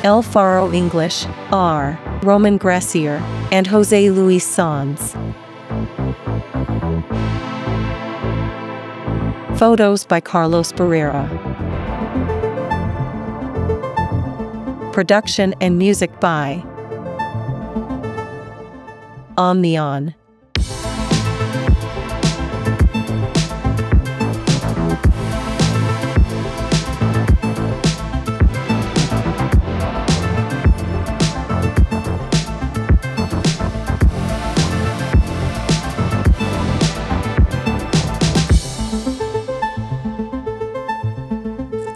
El 0.03 0.23
Faro 0.23 0.71
English, 0.73 1.27
R. 1.51 1.99
Roman 2.23 2.57
Gressier, 2.57 3.21
and 3.51 3.67
Jose 3.67 4.09
Luis 4.09 4.43
Sanz. 4.43 5.13
Photos 9.59 10.03
by 10.03 10.19
Carlos 10.19 10.71
Barrera. 10.71 11.29
Production 14.93 15.53
and 15.61 15.77
music 15.77 16.19
by 16.19 16.63
Omnion. 19.37 20.15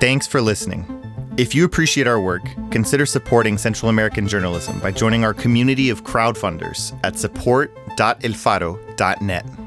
Thanks 0.04 0.28
for 0.28 0.42
listening. 0.42 0.84
If 1.38 1.56
you 1.56 1.64
appreciate 1.64 2.08
our 2.08 2.20
work, 2.20 2.44
consider 2.72 3.06
supporting 3.06 3.58
Central 3.58 3.88
American 3.88 4.28
journalism 4.28 4.82
by 4.82 4.92
joining 4.92 5.24
our 5.24 5.34
community 5.34 5.90
of 5.90 6.04
crowdfunders 6.04 6.94
at 7.06 7.18
support.elfaro.net. 7.18 9.63